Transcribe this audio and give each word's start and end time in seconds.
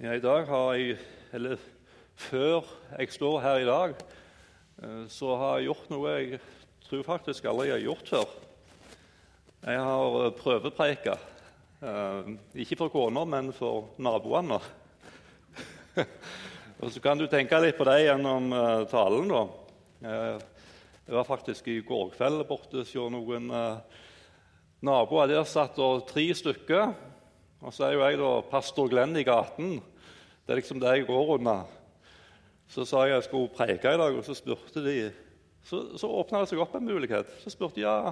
Ja, 0.00 0.14
I 0.16 0.20
dag 0.24 0.46
har 0.48 0.68
jeg, 0.80 0.94
eller 1.36 1.58
før 2.16 2.64
jeg 2.96 3.10
står 3.12 3.34
her 3.44 3.58
i 3.60 3.66
dag, 3.68 3.90
eh, 4.80 5.02
så 5.12 5.34
har 5.36 5.58
jeg 5.58 5.66
gjort 5.66 5.90
noe 5.92 6.14
jeg 6.14 6.38
tror 6.86 7.02
faktisk 7.04 7.48
aldri 7.50 7.66
jeg 7.68 7.74
har 7.74 7.82
gjort 7.84 8.08
før. 8.08 8.30
Jeg 9.66 9.82
har 9.84 10.16
eh, 10.22 10.30
prøvepreika. 10.38 11.18
Eh, 11.84 12.30
ikke 12.64 12.78
for 12.80 12.94
kona, 12.94 13.26
men 13.28 13.52
for 13.52 13.90
naboene. 14.00 14.56
Og 16.80 16.88
Så 16.96 17.04
kan 17.04 17.20
du 17.20 17.26
tenke 17.28 17.60
litt 17.60 17.76
på 17.76 17.84
det 17.90 17.98
gjennom 18.06 18.48
talen. 18.88 19.28
da. 19.28 19.44
Jeg 20.00 21.18
var 21.18 21.28
faktisk 21.28 21.68
i 21.68 21.82
går 21.84 22.14
kveld 22.16 22.46
borte 22.48 22.80
hos 22.86 22.96
noen 23.12 23.52
naboer. 24.80 25.28
Der 25.28 25.44
satt 25.44 25.76
det 25.76 25.92
tre 26.08 26.28
stykker. 26.32 26.96
Og 27.60 27.74
så 27.76 27.84
er 27.84 27.98
jo 27.98 28.04
jeg 28.06 28.16
da 28.16 28.34
pastor 28.48 28.88
Glenn 28.88 29.18
i 29.20 29.28
gaten. 29.28 29.82
Det 30.50 30.56
er 30.56 30.58
liksom 30.58 30.80
det 30.82 30.90
jeg 30.90 31.04
går 31.06 31.28
under. 31.36 31.60
Så 32.66 32.82
sa 32.82 33.04
jeg 33.06 33.12
jeg 33.14 33.22
skulle 33.28 33.52
preke 33.54 33.92
i 33.94 33.98
dag, 34.00 34.16
og 34.18 34.24
så 34.26 34.34
spurte 34.34 34.82
de 34.82 35.12
Så, 35.62 35.96
så 35.98 36.08
åpna 36.10 36.40
det 36.40 36.48
seg 36.50 36.58
opp 36.58 36.74
en 36.74 36.88
mulighet. 36.88 37.28
Så 37.38 37.52
spurte 37.54 37.76
de 37.76 37.84
ja, 37.84 38.10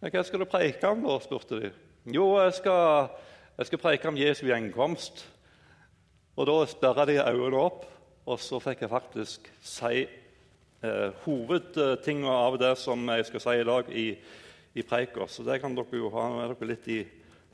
hva 0.00 0.24
skal 0.26 0.42
du 0.42 0.46
preke 0.50 0.90
om. 0.90 1.04
da, 1.06 1.20
spurte 1.22 1.60
de. 1.60 1.70
Jo, 2.10 2.40
jeg 2.42 2.56
skal, 2.58 3.12
jeg 3.58 3.66
skal 3.66 3.78
preke 3.78 4.08
om 4.08 4.18
Jesu 4.18 4.42
gjenkomst. 4.48 5.22
Og 6.34 6.50
da 6.50 6.56
sperra 6.66 7.06
de 7.06 7.20
øynene 7.22 7.62
opp, 7.62 7.86
og 8.26 8.42
så 8.42 8.58
fikk 8.58 8.82
jeg 8.82 8.94
faktisk 8.96 9.46
si 9.62 10.02
eh, 10.02 11.14
hovedtinga 11.28 12.34
av 12.40 12.58
det 12.58 12.74
som 12.82 13.06
jeg 13.06 13.30
skal 13.30 13.46
si 13.46 13.56
i 13.60 13.70
dag 13.70 13.94
i, 13.94 14.08
i 14.74 14.82
preika. 14.82 15.30
Så 15.30 15.46
det 15.46 15.60
kan 15.62 15.78
dere 15.78 16.02
jo 16.02 16.10
ha 16.10 16.26
med 16.40 16.56
dere 16.56 16.72
litt 16.74 16.90
i 16.90 17.00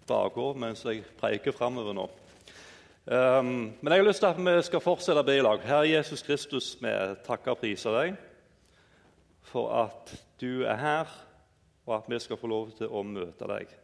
bakgård 0.08 0.64
mens 0.64 0.88
jeg 0.88 1.04
preiker 1.20 1.52
framover 1.52 1.92
nå. 2.00 2.08
Um, 3.02 3.74
men 3.80 3.90
jeg 3.90 3.98
har 3.98 4.06
lyst 4.06 4.22
til 4.22 4.30
at 4.30 4.38
vi 4.38 4.52
skal 4.62 4.82
fortsette 4.82 5.22
å 5.24 5.26
be 5.26 5.34
i 5.34 5.42
lag. 5.42 5.62
Herre 5.66 5.88
Jesus 5.90 6.20
Kristus, 6.22 6.76
vi 6.78 6.92
takker 7.26 7.56
og 7.56 7.58
priser 7.58 7.96
deg 7.96 8.20
for 9.50 9.72
at 9.74 10.12
du 10.38 10.62
er 10.62 10.78
her, 10.78 11.10
og 11.82 11.96
at 11.96 12.06
vi 12.06 12.20
skal 12.22 12.38
få 12.38 12.52
lov 12.52 12.70
til 12.78 12.86
å 12.94 13.02
møte 13.02 13.48
deg. 13.50 13.74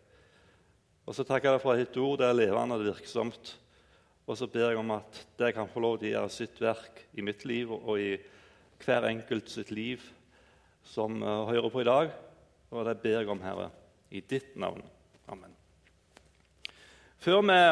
Og 1.03 1.19
så 1.19 1.27
takker 1.27 1.51
jeg 1.51 1.59
deg 1.59 1.65
for 1.67 1.83
ditt 1.83 1.99
ord 1.99 2.23
det 2.23 2.29
er 2.29 2.39
levende 2.39 2.79
og 2.79 2.87
virksomt. 2.87 3.53
Og 4.29 4.39
så 4.39 4.47
ber 4.47 4.71
jeg 4.71 4.79
om 4.79 4.95
at 4.95 5.21
det 5.41 5.51
kan 5.57 5.71
få 5.73 5.83
lov 5.83 5.99
til 5.99 6.13
å 6.13 6.15
gjøre 6.15 6.33
sitt 6.39 6.63
verk 6.63 7.05
i 7.19 7.27
mitt 7.27 7.43
liv 7.49 7.75
og 7.75 7.95
i 7.99 8.15
hver 8.85 9.11
enkelt 9.11 9.51
sitt 9.51 9.75
liv 9.75 10.05
som 10.87 11.19
uh, 11.25 11.49
hører 11.51 11.73
på 11.75 11.83
i 11.83 11.91
dag. 11.91 12.13
Og 12.71 12.87
det 12.87 13.01
ber 13.03 13.19
jeg 13.19 13.35
om, 13.35 13.43
Herre, 13.43 13.73
i 14.15 14.23
ditt 14.23 14.55
navn. 14.55 14.85
Amen. 15.27 15.57
Før 17.19 17.43
vi 17.43 17.63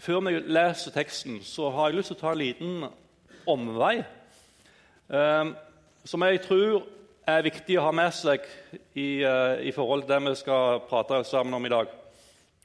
før 0.00 0.20
vi 0.24 0.38
leser 0.52 0.94
teksten, 0.94 1.40
så 1.44 1.70
har 1.70 1.90
jeg 1.90 1.98
lyst 1.98 2.12
til 2.12 2.16
å 2.16 2.20
ta 2.22 2.32
en 2.32 2.40
liten 2.40 2.84
omvei 3.50 3.96
eh, 5.12 5.52
som 6.04 6.24
jeg 6.26 6.42
tror 6.46 6.86
er 7.28 7.44
viktig 7.44 7.76
å 7.78 7.86
ha 7.86 7.92
med 7.94 8.14
seg 8.16 8.46
i, 8.94 9.22
eh, 9.22 9.62
i, 9.68 9.72
forhold 9.74 10.06
til 10.06 10.14
det 10.14 10.20
vi 10.30 10.34
skal 10.40 10.80
prate 10.88 11.22
sammen 11.28 11.54
om 11.54 11.66
i 11.66 11.72
dag. 11.72 11.90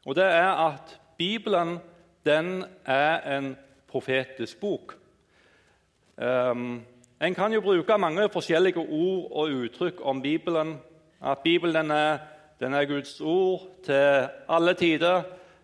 Og 0.05 0.15
det 0.15 0.25
er 0.25 0.51
at 0.67 0.97
Bibelen 1.17 1.77
den 2.25 2.65
er 2.85 3.37
en 3.37 3.55
profetisk 3.87 4.59
bok. 4.59 4.95
Um, 6.17 6.81
en 7.21 7.35
kan 7.35 7.53
jo 7.53 7.61
bruke 7.61 7.97
mange 7.97 8.29
forskjellige 8.29 8.79
ord 8.79 9.31
og 9.31 9.53
uttrykk 9.63 10.01
om 10.01 10.21
Bibelen. 10.21 10.77
At 11.21 11.39
Bibelen 11.43 11.91
er, 11.91 12.17
er 12.59 12.85
Guds 12.85 13.21
ord 13.21 13.67
til 13.85 14.27
alle 14.49 14.73
tider, 14.73 15.23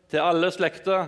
til 0.09 0.17
alle 0.17 0.51
slekter. 0.51 1.07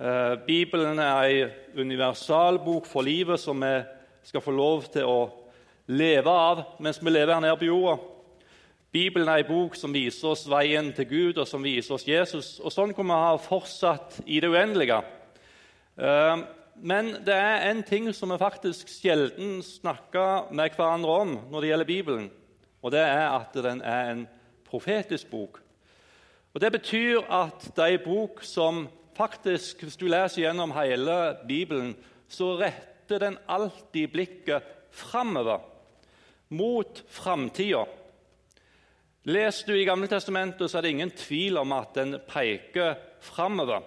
Eh, 0.00 0.36
Bibelen 0.46 0.98
er 0.98 1.22
en 1.22 1.50
universalbok 1.76 2.86
for 2.88 3.04
livet 3.04 3.40
som 3.40 3.60
vi 3.60 3.82
skal 4.24 4.40
få 4.40 4.50
lov 4.50 4.86
til 4.88 5.04
å 5.04 5.18
leve 5.92 6.32
av 6.32 6.62
mens 6.80 7.00
vi 7.02 7.12
lever 7.12 7.34
her 7.34 7.42
nede 7.44 7.58
på 7.60 7.68
jorda. 7.68 7.98
Bibelen 8.92 9.28
er 9.28 9.42
en 9.42 9.50
bok 9.50 9.76
som 9.76 9.92
viser 9.92 10.30
oss 10.32 10.46
veien 10.48 10.88
til 10.96 11.08
Gud 11.10 11.38
og 11.40 11.48
som 11.48 11.64
viser 11.64 11.96
oss 11.96 12.08
Jesus. 12.08 12.54
Og 12.60 12.72
Sånn 12.72 12.94
kommer 12.96 13.20
vi 13.20 13.26
ha 13.28 13.36
fortsatt 13.40 14.22
i 14.24 14.40
det 14.40 14.48
uendelige. 14.48 15.02
Eh, 16.00 16.42
men 16.76 17.12
det 17.26 17.36
er 17.36 17.68
en 17.68 17.84
ting 17.84 18.08
som 18.16 18.32
vi 18.32 18.40
faktisk 18.40 18.88
sjelden 18.88 19.60
snakker 19.62 20.48
med 20.56 20.72
hverandre 20.72 21.18
om 21.20 21.36
når 21.52 21.60
det 21.60 21.68
gjelder 21.68 21.90
Bibelen, 21.90 22.30
og 22.80 22.96
det 22.96 23.04
er 23.04 23.28
at 23.28 23.60
den 23.60 23.84
er 23.84 24.10
en 24.14 24.24
profetisk 24.66 25.28
bok. 25.30 25.60
Og 26.54 26.60
Det 26.60 26.72
betyr 26.72 27.20
at 27.28 27.70
det 27.76 27.84
er 27.84 27.98
en 27.98 28.04
bok 28.04 28.42
som 28.44 28.86
faktisk, 29.16 29.82
Hvis 29.82 29.96
du 29.96 30.06
leser 30.06 30.42
gjennom 30.42 30.72
hele 30.76 31.36
Bibelen, 31.48 31.96
så 32.28 32.56
retter 32.56 33.18
den 33.18 33.38
alltid 33.48 34.08
blikket 34.08 34.62
framover, 34.90 35.60
mot 36.48 37.04
framtida. 37.08 37.84
Leser 39.24 39.66
du 39.66 39.76
i 39.78 39.84
Gamle 39.84 40.08
Testamentet, 40.08 40.70
så 40.70 40.78
er 40.78 40.82
det 40.82 40.90
ingen 40.90 41.10
tvil 41.10 41.56
om 41.60 41.72
at 41.72 41.94
den 41.94 42.16
peker 42.28 42.96
framover. 43.20 43.82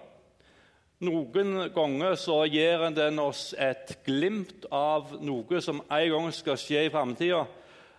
Noen 1.04 1.68
ganger 1.74 2.14
så 2.16 2.38
gir 2.48 2.86
den 2.96 3.18
oss 3.20 3.50
et 3.52 3.98
glimt 4.06 4.64
av 4.72 5.12
noe 5.20 5.60
som 5.60 5.82
en 5.92 6.10
gang 6.10 6.30
skal 6.32 6.56
skje 6.56 6.86
i 6.86 6.92
framtida. 6.92 7.42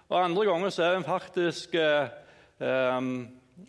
Og 0.09 0.17
andre 0.17 0.47
ganger 0.47 0.73
så 0.73 0.87
er 0.87 0.95
den 0.95 1.05
faktisk 1.05 1.75
eh, 1.77 2.09
eh, 2.57 3.11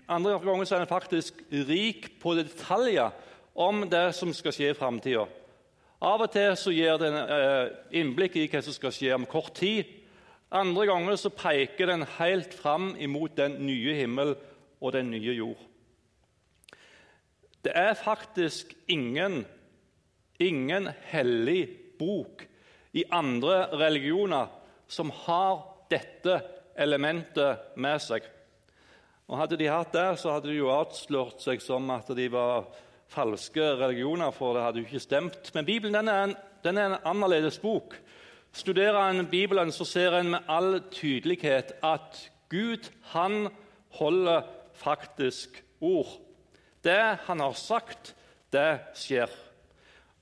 andre 0.09 0.39
ganger 0.41 0.73
er 0.73 0.83
den 0.83 0.91
faktisk 0.91 1.41
rik 1.69 2.11
på 2.21 2.35
detaljer 2.37 3.13
om 3.59 3.83
det 3.91 4.13
som 4.15 4.31
skal 4.35 4.55
skje 4.55 4.71
i 4.71 4.79
framtida. 4.79 5.25
Av 5.99 6.23
og 6.23 6.31
til 6.31 6.53
så 6.55 6.71
gir 6.71 6.99
den 7.01 7.17
eh, 7.19 7.73
innblikk 7.99 8.37
i 8.39 8.47
hva 8.47 8.63
som 8.63 8.75
skal 8.77 8.95
skje 8.95 9.17
om 9.17 9.27
kort 9.27 9.57
tid. 9.59 9.89
Andre 10.55 10.87
ganger 10.89 11.19
så 11.19 11.33
peker 11.35 11.91
den 11.91 12.07
helt 12.21 12.55
fram 12.55 12.93
imot 13.03 13.35
den 13.37 13.59
nye 13.67 13.97
himmel 13.99 14.37
og 14.79 14.95
den 14.95 15.11
nye 15.11 15.35
jord. 15.35 15.59
Det 17.67 17.75
er 17.75 17.99
faktisk 17.99 18.77
ingen, 18.87 19.43
ingen 20.39 20.87
hellig 21.11 21.67
bok 21.99 22.47
i 22.95 23.03
andre 23.11 23.67
religioner 23.75 24.55
som 24.89 25.11
har 25.27 25.65
dette 25.91 26.39
elementet 26.79 27.75
med 27.77 27.99
seg. 28.01 28.23
Og 29.29 29.43
Hadde 29.43 29.59
de 29.61 29.67
hatt 29.69 29.93
det, 29.93 30.11
så 30.23 30.37
hadde 30.37 30.49
de 30.49 30.61
jo 30.61 30.71
avslørt 30.73 31.43
seg 31.43 31.61
som 31.61 31.91
at 31.93 32.09
de 32.17 32.31
var 32.33 32.71
falske 33.09 33.63
religioner, 33.63 34.31
for 34.31 34.55
det 34.55 34.63
hadde 34.63 34.83
jo 34.83 34.85
ikke 34.85 35.01
stemt. 35.01 35.51
Men 35.55 35.67
Bibelen 35.67 35.95
den 35.95 36.09
er, 36.09 36.25
en, 36.25 36.37
den 36.65 36.79
er 36.79 36.87
en 36.87 37.01
annerledes 37.05 37.59
bok. 37.59 37.97
Studerer 38.53 39.11
en 39.11 39.27
Bibelen, 39.27 39.73
så 39.73 39.85
ser 39.85 40.19
en 40.19 40.31
med 40.31 40.49
all 40.49 40.81
tydelighet 40.91 41.73
at 41.85 42.31
Gud 42.49 42.91
han 43.13 43.49
holder 43.89 44.43
faktisk 44.75 45.65
ord. 45.81 46.07
Det 46.85 47.19
han 47.27 47.41
har 47.41 47.53
sagt, 47.53 48.15
det 48.53 48.81
skjer. 48.95 49.29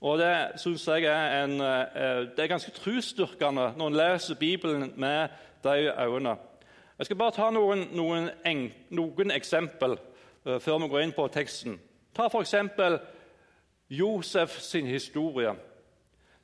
Og 0.01 0.19
Det 0.19 0.37
synes 0.57 0.89
jeg 0.89 1.05
er, 1.05 1.45
en, 1.45 1.61
eh, 1.61 2.37
det 2.37 2.39
er 2.39 2.47
ganske 2.47 2.71
trosstyrkende 2.71 3.73
når 3.77 3.87
en 3.87 3.97
leser 3.97 4.35
Bibelen 4.35 4.93
med 4.97 5.29
de 5.65 5.93
øynene. 5.99 6.37
Jeg 6.99 7.07
skal 7.07 7.17
bare 7.17 7.31
ta 7.31 7.51
noen, 7.51 7.89
noen, 7.93 8.31
noen 8.91 9.31
eksempel 9.31 9.99
uh, 10.47 10.57
før 10.61 10.79
vi 10.79 10.89
går 10.89 11.03
inn 11.05 11.13
på 11.13 11.27
teksten. 11.29 11.75
Ta 12.17 12.27
f.eks. 12.27 12.55
Josef 13.89 14.61
sin 14.61 14.87
historie. 14.87 15.53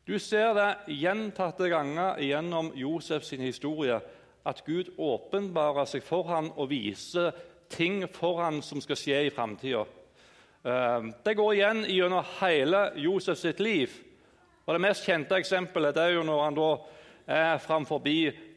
Du 0.06 0.18
ser 0.18 0.52
det 0.54 0.98
gjentatte 1.00 1.70
ganger 1.72 2.18
gjennom 2.20 2.72
Josef 2.76 3.24
sin 3.24 3.40
historie 3.40 3.96
at 4.44 4.60
Gud 4.66 4.90
åpenbarer 4.98 5.88
seg 5.88 6.04
for 6.04 6.28
ham 6.28 6.50
og 6.56 6.68
viser 6.70 7.32
ting 7.72 8.04
for 8.12 8.42
ham 8.42 8.60
som 8.62 8.82
skal 8.84 8.98
skje 9.00 9.20
i 9.26 9.32
framtida. 9.32 9.86
Ehm, 10.68 11.14
det 11.24 11.36
går 11.38 11.54
igjen 11.54 11.84
gjennom 11.88 12.26
hele 12.42 12.82
Josef 13.00 13.38
sitt 13.38 13.60
liv. 13.60 13.94
Og 14.66 14.74
Det 14.74 14.80
mest 14.80 15.06
kjente 15.08 15.40
eksempelet 15.40 15.94
det 15.94 16.02
er 16.02 16.18
jo 16.18 16.26
når 16.26 16.44
han 16.44 16.58
da 16.60 16.68
er 17.26 17.58
framfor 17.58 18.04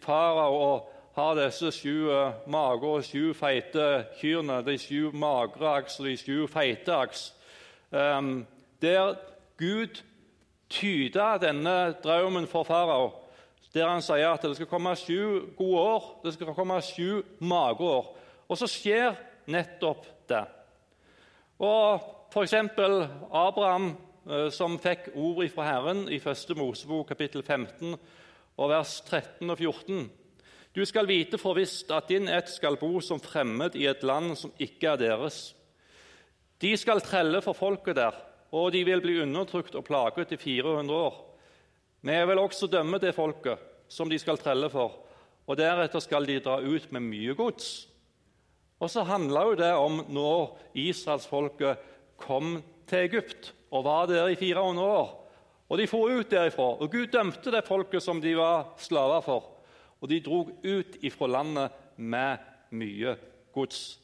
farao 0.02 0.60
og 0.60 0.95
har 1.16 1.36
disse 1.40 1.72
sju 1.72 2.10
mager 2.12 2.50
magre 2.52 2.90
og 2.98 3.06
sju 3.08 3.30
feite 3.34 3.84
kyrne, 4.20 4.60
de 4.66 4.76
sju 4.78 5.14
magre 5.16 5.70
aks 5.80 6.00
og 6.02 6.10
de 6.10 6.16
sju 6.20 6.48
feite 6.52 6.92
aks. 6.92 7.30
Um, 7.92 8.46
der 8.84 9.16
Gud 9.58 10.02
tyder 10.70 11.38
denne 11.40 11.94
drømmen 12.04 12.48
for 12.52 12.68
farao, 12.68 13.14
der 13.74 13.88
han 13.88 14.04
sier 14.04 14.34
at 14.34 14.44
det 14.44 14.58
skal 14.58 14.68
komme 14.68 14.92
sju 15.00 15.54
gode 15.56 15.86
år, 15.94 16.10
det 16.26 16.34
skal 16.36 16.52
komme 16.56 16.82
sju 16.84 17.24
magre 17.40 17.88
år. 18.02 18.12
Og 18.50 18.60
så 18.60 18.68
skjer 18.68 19.16
nettopp 19.48 20.06
det. 20.28 20.44
Og 21.64 22.04
F.eks. 22.34 22.54
Abraham, 23.32 23.94
eh, 24.28 24.50
som 24.52 24.76
fikk 24.80 25.14
ord 25.16 25.40
fra 25.56 25.70
Herren 25.70 26.10
i 26.12 26.20
1. 26.20 26.56
Mosebok 26.60 27.08
kapittel 27.08 27.44
15 27.44 27.96
og 28.58 28.70
vers 28.70 29.00
13 29.08 29.50
og 29.50 29.58
14. 29.58 30.12
Du 30.76 30.82
skal 30.84 31.08
vite 31.08 31.38
for 31.40 31.56
visst 31.56 31.92
at 31.96 32.10
din 32.12 32.28
ett 32.28 32.50
skal 32.52 32.76
bo 32.76 33.00
som 33.00 33.22
fremmed 33.24 33.78
i 33.80 33.86
et 33.88 34.02
land 34.04 34.34
som 34.36 34.52
ikke 34.60 34.90
er 34.92 35.00
deres. 35.00 35.54
De 36.60 36.74
skal 36.76 37.00
trelle 37.00 37.40
for 37.44 37.56
folket 37.56 37.96
der, 37.96 38.18
og 38.52 38.74
de 38.76 38.82
vil 38.84 39.00
bli 39.04 39.22
undertrykt 39.24 39.78
og 39.80 39.86
plaget 39.88 40.36
i 40.36 40.40
400 40.42 41.00
år. 41.00 41.16
Men 42.04 42.20
jeg 42.20 42.28
vil 42.28 42.44
også 42.44 42.68
dømme 42.68 43.00
det 43.00 43.16
folket 43.16 43.64
som 43.88 44.12
de 44.12 44.20
skal 44.20 44.42
trelle 44.42 44.68
for, 44.74 45.00
og 45.48 45.56
deretter 45.56 46.04
skal 46.04 46.28
de 46.28 46.42
dra 46.44 46.60
ut 46.60 46.92
med 46.92 47.08
mye 47.08 47.38
gods. 47.40 47.88
Og 48.84 48.92
så 48.92 49.08
handla 49.08 49.48
jo 49.48 49.56
det 49.56 49.72
om 49.80 50.02
når 50.12 50.58
israelsfolket 50.76 51.88
kom 52.20 52.60
til 52.90 53.08
Egypt 53.08 53.54
og 53.72 53.88
var 53.88 54.12
der 54.12 54.28
i 54.28 54.36
400 54.36 54.84
år. 54.84 55.12
Og 55.72 55.80
De 55.80 55.88
for 55.88 56.12
ut 56.12 56.30
derifra, 56.30 56.74
og 56.84 56.92
Gud 56.92 57.08
dømte 57.08 57.52
det 57.52 57.64
folket 57.64 58.04
som 58.04 58.20
de 58.22 58.36
var 58.36 58.74
slaver 58.78 59.24
for. 59.24 59.55
Og 60.02 60.10
de 60.12 60.22
drog 60.24 60.52
ut 60.64 60.98
ifra 61.02 61.28
landet 61.28 61.72
med 61.96 62.38
mye 62.76 63.16
gods. 63.56 64.00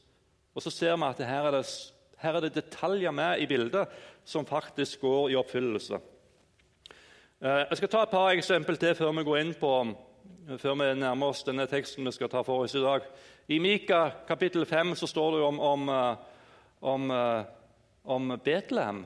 Og 0.55 0.63
så 0.63 0.71
ser 0.73 0.95
vi 0.95 1.09
at 1.09 1.25
her 1.27 1.49
er, 1.49 1.57
det, 1.57 1.65
her 2.23 2.37
er 2.37 2.45
det 2.45 2.55
detaljer 2.55 3.11
med 3.11 3.41
i 3.43 3.47
bildet 3.47 3.91
som 4.25 4.45
faktisk 4.45 5.01
går 5.01 5.31
i 5.31 5.37
oppfyllelse. 5.39 5.99
Eh, 7.41 7.65
jeg 7.69 7.77
skal 7.77 7.91
ta 7.91 8.03
et 8.05 8.13
par 8.13 8.31
eksempel 8.31 8.77
til 8.77 8.95
før 8.95 9.13
vi 9.17 9.27
går 9.27 9.41
inn 9.41 9.53
på 9.57 9.75
før 10.61 10.75
vi 10.77 10.89
nærmer 10.99 11.31
oss 11.31 11.43
denne 11.45 11.67
teksten 11.69 12.05
vi 12.05 12.13
skal 12.15 12.29
ta 12.29 12.41
for 12.45 12.65
oss 12.65 12.75
i 12.75 12.83
dag. 12.83 13.05
I 13.51 13.59
Mika 13.61 14.01
kapittel 14.27 14.65
5 14.65 14.95
så 14.99 15.07
står 15.09 15.37
det 15.37 15.41
om, 15.45 15.59
om, 15.59 15.89
eh, 15.89 16.15
om, 16.81 17.11
eh, 17.11 17.43
om 18.03 18.39
Betlehem. 18.43 19.05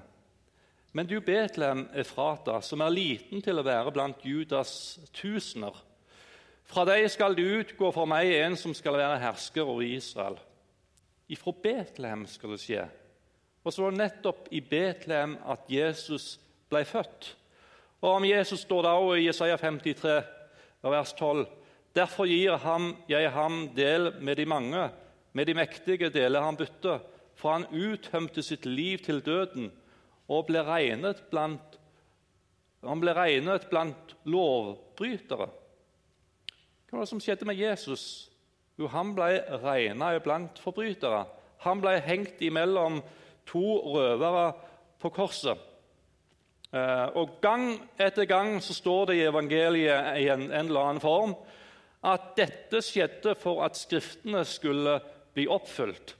Men 0.91 1.07
du, 1.07 1.19
Betlehem 1.21 1.87
Efrata, 1.93 2.61
som 2.61 2.81
er 2.81 2.93
liten 2.93 3.41
til 3.43 3.59
å 3.59 3.65
være 3.65 3.91
blant 3.91 4.23
Judas 4.23 4.99
tusener. 5.13 5.75
Fra 6.65 6.85
deg 6.87 7.05
skal 7.13 7.35
det 7.37 7.45
utgå 7.45 7.91
for 7.93 8.09
meg 8.09 8.31
en 8.39 8.57
som 8.57 8.73
skal 8.73 8.97
være 8.97 9.21
hersker 9.21 9.65
over 9.65 9.85
Israel. 9.85 10.37
Ifra 11.29 11.53
Betlehem 11.61 12.25
skal 12.29 12.55
det 12.55 12.61
skje. 12.61 12.85
Og 13.65 13.73
så 13.73 13.81
var 13.81 13.93
det 13.93 14.01
nettopp 14.01 14.49
i 14.53 14.61
Betlehem 14.61 15.37
at 15.49 15.65
Jesus 15.69 16.35
ble 16.69 16.83
født. 16.85 17.31
Og 18.01 18.09
Om 18.17 18.27
Jesus 18.29 18.65
står 18.65 18.83
det 18.85 18.91
også 18.91 19.15
i 19.17 19.25
Jesaja 19.25 19.57
53, 19.57 20.17
vers 20.85 21.13
12. 21.17 21.45
Derfor 21.95 22.27
gir 22.29 22.57
ham, 22.61 22.91
jeg 23.09 23.31
ham 23.31 23.69
del 23.75 24.11
med 24.21 24.35
de 24.35 24.45
mange, 24.45 24.89
med 25.33 25.45
de 25.45 25.55
mektige 25.57 26.09
deler 26.09 26.43
han 26.45 26.57
bytte. 26.57 26.99
For 27.35 27.55
han 27.55 27.67
uttømte 27.73 28.43
sitt 28.43 28.65
liv 28.65 29.01
til 29.03 29.21
døden 29.25 29.71
og 30.31 30.47
ble 30.47 30.61
regnet 30.65 31.23
blant, 31.31 31.79
han 32.85 33.01
ble 33.01 33.13
regnet 33.17 33.65
blant 33.71 34.15
lovbrytere. 34.29 35.49
Hva 36.85 36.99
var 36.99 37.05
det 37.05 37.11
som 37.13 37.21
skjedde 37.23 37.47
med 37.49 37.57
Jesus? 37.59 38.29
Jo, 38.77 38.89
han 38.91 39.13
ble 39.15 39.39
regna 39.63 40.11
blant 40.23 40.59
forbrytere. 40.61 41.23
Han 41.65 41.81
ble 41.81 41.95
hengt 42.03 42.41
imellom 42.43 42.99
to 43.47 43.63
røvere 43.95 44.51
på 45.01 45.09
korset. 45.15 45.57
Eh, 46.75 47.07
og 47.15 47.39
Gang 47.41 47.77
etter 48.01 48.27
gang 48.29 48.59
så 48.61 48.75
står 48.75 49.05
det 49.09 49.17
i 49.19 49.27
evangeliet 49.29 50.19
i 50.21 50.27
en, 50.33 50.49
en 50.51 50.67
eller 50.67 50.89
annen 50.89 51.03
form 51.03 51.35
at 52.05 52.35
dette 52.37 52.83
skjedde 52.85 53.33
for 53.39 53.63
at 53.65 53.77
Skriftene 53.79 54.43
skulle 54.45 54.99
bli 55.33 55.47
oppfylt. 55.49 56.15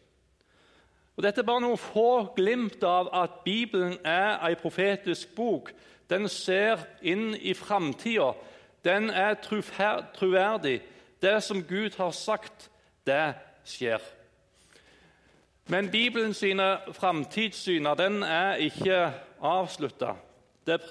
Og 1.16 1.24
Dette 1.24 1.44
er 1.44 1.48
bare 1.48 1.64
noen 1.64 1.80
få 1.80 2.34
glimt 2.36 2.84
av 2.84 3.12
at 3.16 3.44
Bibelen 3.46 4.00
er 4.04 4.42
en 4.44 4.58
profetisk 4.60 5.36
bok. 5.36 5.72
Den 6.10 6.28
ser 6.30 6.82
inn 7.02 7.34
i 7.36 7.54
framtida. 7.56 8.34
Den 8.86 9.10
er 9.10 9.34
troverdig. 10.14 10.82
Det 11.22 11.44
som 11.44 11.64
Gud 11.64 11.98
har 11.98 12.12
sagt, 12.12 12.70
det 13.08 13.34
skjer. 13.66 14.00
Men 15.68 15.90
Bibelen 15.92 16.34
sine 16.34 16.78
framtidssyner 16.94 17.94
den 17.94 18.24
er 18.24 18.56
ikke 18.56 19.12
avslutta. 19.42 20.14
Det 20.66 20.82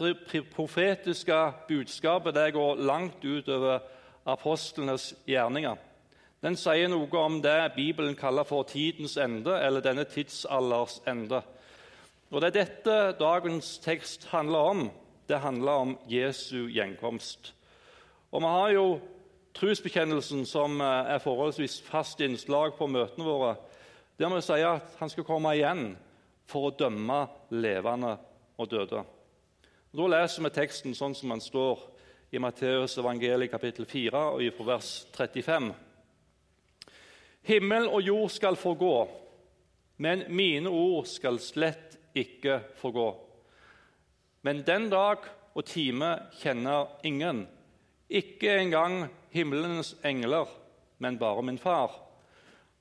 profetiske 0.54 1.52
budskapet 1.68 2.34
det 2.34 2.52
går 2.52 2.74
langt 2.74 3.24
utover 3.24 3.78
apostlenes 4.26 5.14
gjerninger. 5.26 5.76
Den 6.42 6.56
sier 6.56 6.90
noe 6.90 7.18
om 7.18 7.38
det 7.42 7.72
Bibelen 7.76 8.16
kaller 8.16 8.44
for 8.44 8.66
tidens 8.68 9.16
ende, 9.16 9.54
eller 9.60 9.80
denne 9.80 10.04
tidsalders 10.04 11.00
ende. 11.06 11.42
Og 12.30 12.40
Det 12.40 12.48
er 12.50 12.64
dette 12.64 13.18
dagens 13.18 13.78
tekst 13.78 14.28
handler 14.28 14.58
om. 14.58 14.90
Det 15.28 15.40
handler 15.40 15.72
om 15.72 15.98
Jesu 16.08 16.68
gjenkomst. 16.68 17.54
Og 18.34 18.42
Vi 18.42 18.46
har 18.46 18.70
jo 18.74 18.86
trosbekjennelsen, 19.54 20.46
som 20.46 20.80
eh, 20.80 21.12
er 21.14 21.22
forholdsvis 21.22 21.76
fast 21.86 22.18
innslag 22.20 22.72
på 22.74 22.88
møtene 22.90 23.26
våre, 23.28 23.52
der 24.18 24.32
vi 24.32 24.40
sier 24.42 24.72
at 24.72 24.96
han 24.98 25.12
skal 25.12 25.26
komme 25.28 25.52
igjen 25.54 25.92
for 26.50 26.66
å 26.66 26.74
dømme 26.74 27.20
levende 27.54 28.16
og 28.58 28.70
døde. 28.72 29.04
Da 29.94 30.10
leser 30.10 30.42
vi 30.42 30.52
teksten 30.58 30.98
sånn 30.98 31.14
som 31.14 31.30
den 31.30 31.44
står 31.46 31.86
i 32.34 32.42
Matteus 32.42 32.98
evangeliet 32.98 33.54
kapittel 33.54 33.86
4 33.86 34.26
og 34.34 34.42
i 34.42 34.50
vers 34.66 34.90
35. 35.14 35.70
Himmel 37.46 37.86
og 37.86 38.02
jord 38.02 38.34
skal 38.34 38.58
forgå, 38.58 38.94
men 40.02 40.26
mine 40.34 40.74
ord 40.74 41.06
skal 41.06 41.38
slett 41.38 42.00
ikke 42.18 42.64
forgå. 42.82 43.10
Men 44.42 44.66
den 44.66 44.90
dag 44.90 45.22
og 45.54 45.68
time 45.70 46.16
kjenner 46.42 46.98
ingen, 47.06 47.46
ikke 48.10 48.58
engang 48.60 49.08
himmelens 49.34 49.94
engler, 50.04 50.48
men 50.98 51.18
bare 51.18 51.42
min 51.42 51.58
far. 51.58 51.92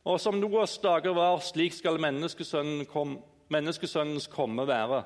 Og 0.03 0.19
som 0.19 0.39
Noas 0.39 0.75
dager 0.83 1.15
var, 1.15 1.39
slik 1.39 1.75
skal 1.77 1.99
menneskesønnen 2.01 2.85
kom, 2.91 3.17
menneskesønnens 3.53 4.27
komme 4.31 4.65
være. 4.67 5.03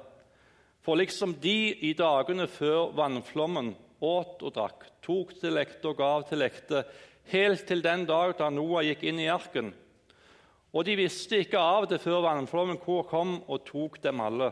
For 0.81 0.98
liksom 0.98 1.36
de 1.44 1.74
i 1.86 1.94
dagene 1.98 2.48
før 2.50 2.94
vannflommen 2.98 3.75
åt 4.02 4.42
og 4.42 4.54
drakk, 4.56 4.88
tok 5.06 5.36
til 5.42 5.60
ekte 5.62 5.92
og 5.92 6.00
gav 6.00 6.25
til 6.30 6.46
ekte, 6.46 6.86
helt 7.31 7.66
til 7.68 7.84
den 7.84 8.06
dag 8.08 8.34
da 8.40 8.50
Noah 8.54 8.86
gikk 8.88 9.04
inn 9.10 9.19
i 9.22 9.30
arken. 9.30 9.74
Og 10.74 10.86
de 10.86 10.98
visste 11.00 11.42
ikke 11.44 11.62
av 11.62 11.88
det 11.90 12.00
før 12.04 12.24
vannflommen 12.25 12.80
kom 12.81 13.38
og 13.48 13.66
tok 13.68 14.02
dem 14.04 14.22
alle. 14.22 14.52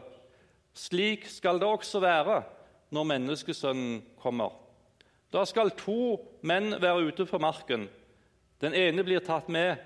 Slik 0.76 1.28
skal 1.30 1.60
det 1.62 1.68
også 1.70 2.02
være 2.04 2.42
når 2.94 3.10
menneskesønnen 3.14 4.02
kommer. 4.22 4.65
Da 5.36 5.42
skal 5.44 5.74
to 5.76 6.16
menn 6.48 6.78
være 6.80 7.10
ute 7.10 7.26
på 7.28 7.40
marken. 7.44 7.90
Den 8.64 8.76
ene 8.78 9.04
blir 9.04 9.20
tatt 9.20 9.50
med, 9.52 9.82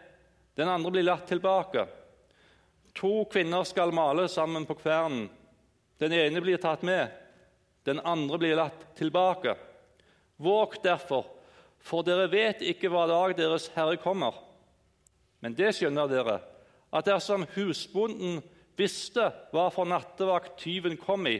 den 0.53 0.69
andre 0.69 0.91
blir 0.93 1.07
latt 1.07 1.25
tilbake. 1.31 1.87
To 2.99 3.23
kvinner 3.31 3.65
skal 3.65 3.93
male 3.95 4.27
sammen 4.29 4.67
på 4.69 4.75
kvernen. 4.77 5.25
Den 5.97 6.13
ene 6.13 6.41
blir 6.43 6.61
tatt 6.61 6.83
med, 6.85 7.09
den 7.83 7.97
andre 8.05 8.37
blir 8.37 8.59
latt 8.59 8.83
tilbake. 8.99 9.55
Våg 10.37 10.75
derfor, 10.83 11.25
for 11.81 12.05
dere 12.05 12.29
vet 12.29 12.61
ikke 12.61 12.91
hva 12.93 13.07
dag 13.09 13.33
deres 13.39 13.71
Herre 13.73 13.97
kommer. 13.97 14.37
Men 15.41 15.55
det 15.57 15.71
skjønner 15.79 16.11
dere, 16.11 16.35
at 16.93 17.09
dersom 17.09 17.47
husbonden 17.55 18.37
visste 18.77 19.31
hva 19.49 19.65
for 19.73 19.89
nattevakt 19.89 20.59
tyven 20.61 20.93
kom 20.99 21.25
i, 21.31 21.39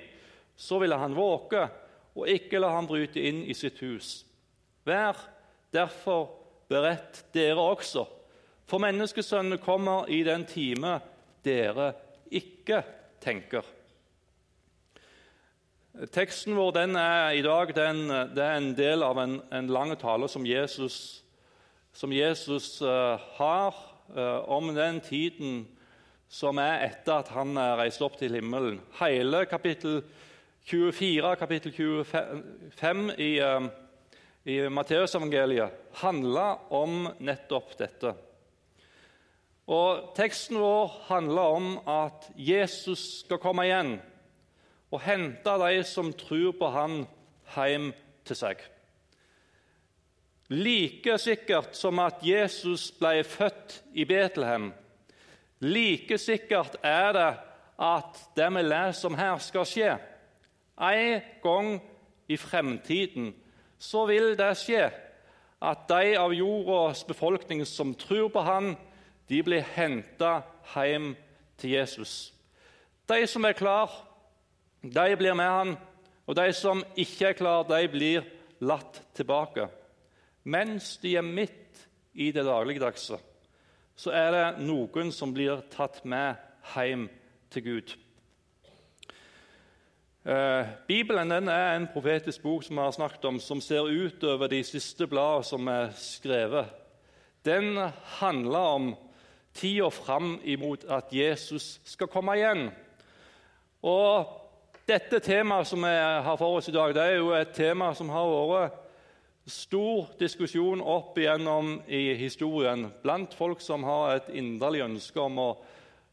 så 0.57 0.81
ville 0.81 0.97
han 0.97 1.15
våke 1.15 1.67
og 2.19 2.29
ikke 2.29 2.59
la 2.61 2.73
ham 2.75 2.87
bryte 2.89 3.21
inn 3.21 3.43
i 3.47 3.55
sitt 3.57 3.79
hus. 3.83 4.23
Vær 4.87 5.17
derfor 5.73 6.29
beredt, 6.69 7.23
dere 7.33 7.61
også, 7.61 8.05
for 8.69 8.81
menneskesønnene 8.83 9.57
kommer 9.61 10.09
i 10.13 10.21
den 10.23 10.45
time 10.45 10.99
dere 11.45 11.93
ikke 12.29 12.83
tenker. 13.23 13.65
Teksten 16.13 16.55
vår 16.55 16.77
er 16.85 17.33
i 17.35 17.41
dag 17.43 17.73
den, 17.75 18.05
det 18.35 18.43
er 18.43 18.55
en 18.55 18.71
del 18.77 19.03
av 19.03 19.17
en, 19.19 19.39
en 19.51 19.67
lang 19.67 19.95
tale 19.99 20.29
som 20.29 20.45
Jesus, 20.45 21.23
som 21.91 22.13
Jesus 22.13 22.77
uh, 22.81 23.17
har 23.39 23.73
uh, 24.15 24.45
om 24.47 24.69
den 24.75 25.01
tiden 25.01 25.65
som 26.29 26.61
er 26.61 26.85
etter 26.85 27.23
at 27.23 27.31
han 27.33 27.57
er 27.57 27.79
reist 27.81 28.03
opp 28.05 28.19
til 28.19 28.37
himmelen. 28.37 28.77
Hele 29.01 29.43
kapittel 29.49 30.03
24, 30.65 31.35
kapittel 31.35 31.71
25 31.71 33.11
i, 33.17 33.29
uh, 33.41 33.69
i 34.43 34.59
Matteusevangeliet 34.69 35.93
handler 36.01 36.73
om 36.73 37.07
nettopp 37.19 37.77
dette. 37.79 38.13
Og 39.69 40.11
Teksten 40.17 40.57
vår 40.57 40.93
handler 41.07 41.55
om 41.55 41.71
at 41.89 42.29
Jesus 42.35 43.21
skal 43.21 43.41
komme 43.41 43.67
igjen 43.67 43.99
og 44.89 45.03
hente 45.05 45.55
de 45.61 45.83
som 45.85 46.09
tror 46.17 46.55
på 46.57 46.69
Han, 46.73 47.03
hjem 47.53 47.91
til 48.25 48.37
seg. 48.37 48.61
Like 50.49 51.17
sikkert 51.21 51.77
som 51.77 52.01
at 52.01 52.23
Jesus 52.25 52.87
ble 52.97 53.21
født 53.25 53.83
i 53.93 54.05
Betlehem, 54.09 54.71
like 55.61 56.17
sikkert 56.17 56.79
er 56.81 57.13
det 57.13 57.29
at 57.79 58.21
det 58.35 58.47
vi 58.55 58.63
leser 58.65 59.11
om 59.11 59.17
her, 59.19 59.37
skal 59.37 59.67
skje. 59.69 59.91
En 60.79 61.21
gang 61.43 61.79
i 62.27 62.37
fremtiden 62.37 63.33
så 63.79 64.05
vil 64.07 64.35
det 64.39 64.51
skje 64.59 64.89
at 65.59 65.87
de 65.89 66.15
av 66.15 66.33
jordas 66.33 67.03
befolkning 67.07 67.65
som 67.67 67.91
tror 67.95 68.29
på 68.31 68.43
Han, 68.47 68.75
de 69.29 69.41
blir 69.43 69.65
henta 69.75 70.39
hjem 70.73 71.13
til 71.59 71.75
Jesus. 71.75 72.31
De 73.09 73.27
som 73.27 73.45
er 73.45 73.57
klar 73.57 73.91
de 74.81 75.15
blir 75.19 75.35
med 75.35 75.49
han, 75.49 75.75
og 76.27 76.35
de 76.37 76.51
som 76.55 76.83
ikke 76.95 77.31
er 77.31 77.37
klar, 77.37 77.65
de 77.67 77.87
blir 77.91 78.27
latt 78.63 79.01
tilbake. 79.17 79.67
Mens 80.43 80.95
de 81.01 81.17
er 81.19 81.25
midt 81.25 81.83
i 82.13 82.31
det 82.31 82.45
dagligdagse, 82.47 83.19
så 83.99 84.13
er 84.15 84.31
det 84.31 84.45
noen 84.63 85.11
som 85.11 85.33
blir 85.35 85.59
tatt 85.73 85.99
med 86.07 86.39
hjem 86.71 87.09
til 87.51 87.65
Gud. 87.65 87.95
Eh, 90.29 90.65
Bibelen 90.87 91.31
er 91.31 91.75
en 91.75 91.87
profetisk 91.89 92.43
bok 92.43 92.63
som 92.63 92.75
vi 92.75 92.83
har 92.83 92.91
snakket 92.91 93.23
om, 93.25 93.39
som 93.39 93.61
ser 93.61 93.87
utover 93.89 94.47
de 94.47 94.59
siste 94.63 95.07
bladene 95.09 95.47
som 95.47 95.67
er 95.67 95.89
skrevet. 95.97 96.69
Den 97.45 97.79
handler 98.19 98.59
om 98.75 98.91
tida 99.57 99.89
fram 99.89 100.35
imot 100.43 100.85
at 100.85 101.09
Jesus 101.09 101.79
skal 101.83 102.11
komme 102.13 102.35
igjen. 102.37 102.69
Og 103.81 104.29
dette 104.85 105.17
temaet 105.19 105.67
som 105.67 105.81
vi 105.81 105.95
har 105.97 106.37
for 106.37 106.59
oss 106.59 106.69
i 106.69 106.77
dag, 106.77 106.93
det 106.93 107.07
er 107.07 107.17
jo 107.17 107.33
et 107.33 107.55
tema 107.57 107.89
som 107.97 108.13
har 108.13 108.29
vært 108.53 108.79
stor 109.49 110.13
diskusjon 110.19 110.85
opp 110.85 111.17
igjennom 111.17 111.79
i 111.87 112.13
historien 112.21 112.91
blant 113.01 113.33
folk 113.33 113.65
som 113.65 113.81
har 113.87 114.19
et 114.19 114.33
inderlig 114.37 114.85
ønske 114.91 115.25
om 115.25 115.41
å, 115.41 115.51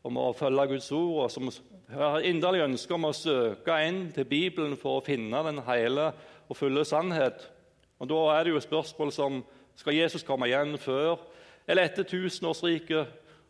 om 0.09 0.25
å 0.25 0.31
følge 0.33 0.71
Guds 0.73 0.93
ord, 0.93 1.27
og 1.27 1.35
som 1.37 1.53
har 1.95 2.25
inderlig 2.27 2.65
ønske 2.65 2.95
om 2.95 3.07
å 3.07 3.15
søke 3.15 3.77
inn 3.87 4.09
til 4.15 4.27
Bibelen 4.27 4.75
for 4.81 4.99
å 4.99 5.05
finne 5.07 5.43
den 5.47 5.61
hele 5.69 6.09
og 6.49 6.59
fulle 6.59 6.85
sannhet. 6.85 7.47
Og 7.99 8.09
Da 8.09 8.23
er 8.35 8.45
det 8.45 8.53
jo 8.53 8.61
spørsmål 8.61 9.13
som 9.13 9.45
skal 9.77 9.95
Jesus 9.95 10.23
komme 10.27 10.49
igjen 10.49 10.79
før 10.79 11.19
eller 11.69 11.83
etter 11.83 12.03
tusenårsriket, 12.07 13.07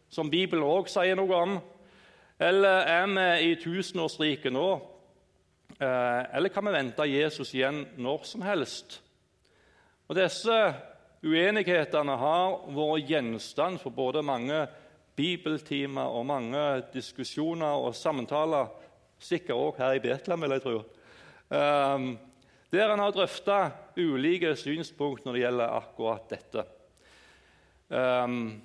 som 0.09 0.31
Bibelen 0.31 0.64
òg 0.64 0.88
sier 0.88 1.16
noe 1.16 1.35
om? 1.35 1.57
Eller 2.40 2.87
er 2.88 3.07
vi 3.07 3.50
i 3.50 3.57
tusenårsriket 3.61 4.52
nå? 4.52 4.69
Eh, 5.81 6.37
eller 6.37 6.49
kan 6.49 6.64
vi 6.64 6.73
vente 6.73 7.09
Jesus 7.09 7.55
igjen 7.55 7.87
når 7.97 8.25
som 8.25 8.43
helst? 8.43 9.00
Og 10.09 10.16
Disse 10.16 10.75
uenighetene 11.26 12.16
har 12.16 12.59
vært 12.71 13.11
gjenstand 13.11 13.81
for 13.83 13.90
både 13.90 14.23
mange 14.23 14.66
bibeltimer 15.16 16.12
og 16.12 16.26
mange 16.28 16.62
diskusjoner 16.92 17.80
og 17.80 17.94
samtaler, 17.96 18.68
sikkert 19.18 19.56
òg 19.56 19.80
her 19.80 19.96
i 19.96 20.02
Betlehem, 20.04 20.44
vil 20.44 20.56
jeg 20.56 20.64
tro. 20.64 20.78
Um, 21.46 22.08
der 22.73 22.92
en 22.92 23.00
har 23.00 23.14
drøfta 23.14 23.58
ulike 23.96 24.52
synspunkt 24.58 25.25
når 25.25 25.37
det 25.37 25.44
gjelder 25.44 25.76
akkurat 25.78 26.26
dette. 26.30 26.66
Um, 27.88 28.62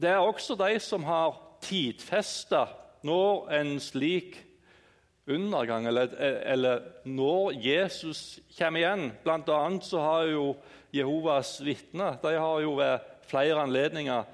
det 0.00 0.10
er 0.10 0.20
også 0.24 0.56
de 0.58 0.78
som 0.82 1.04
har 1.04 1.38
tidfesta 1.64 2.66
når 3.06 3.50
en 3.56 3.74
slik 3.80 4.38
undergang, 5.30 5.86
eller, 5.86 6.10
eller, 6.18 6.80
når 7.04 7.52
Jesus 7.62 8.40
kommer 8.58 8.80
igjen. 8.80 9.12
Blant 9.24 9.48
annet 9.54 9.86
så 9.86 10.02
har 10.02 10.28
jo 10.32 10.44
Jehovas 10.92 11.60
vitner 11.62 12.16
de 12.22 12.34
har 12.34 12.60
jo 12.64 12.74
ved 12.80 13.09
flere 13.30 13.62
anledninger 13.62 14.24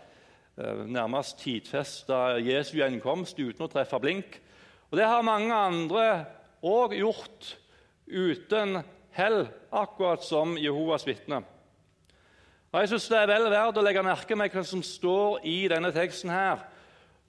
eh, 0.56 0.82
nærmest 0.88 1.38
tidfesta 1.42 2.38
Jesu 2.42 2.76
gjenkomst 2.78 3.38
uten 3.38 3.66
å 3.66 3.70
treffe 3.70 4.00
blink. 4.02 4.40
Og 4.90 4.98
Det 4.98 5.06
har 5.06 5.26
mange 5.26 5.54
andre 5.54 6.06
òg 6.64 6.96
gjort 6.96 7.52
uten 8.06 8.80
hell, 9.16 9.46
akkurat 9.72 10.24
som 10.24 10.56
Jehovas 10.58 11.06
vitner. 11.06 11.44
Og 12.72 12.80
Jeg 12.80 12.88
synes 12.88 13.08
det 13.08 13.18
er 13.18 13.30
vel 13.30 13.50
verdt 13.50 13.78
å 13.78 13.84
legge 13.84 14.04
merke 14.04 14.36
med 14.36 14.52
hva 14.52 14.64
som 14.66 14.82
står 14.84 15.44
i 15.48 15.68
denne 15.68 15.92
teksten. 15.92 16.30
her. 16.30 16.66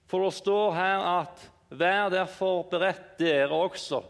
For 0.08 0.24
det 0.24 0.34
står 0.34 0.74
her 0.74 1.06
at 1.20 1.50
Vær 1.70 2.08
derfor 2.08 2.62
beredt, 2.70 3.18
dere 3.18 3.52
også, 3.52 4.00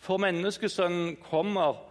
for 0.00 0.16
menneskesønnen 0.16 1.18
kommer 1.20 1.82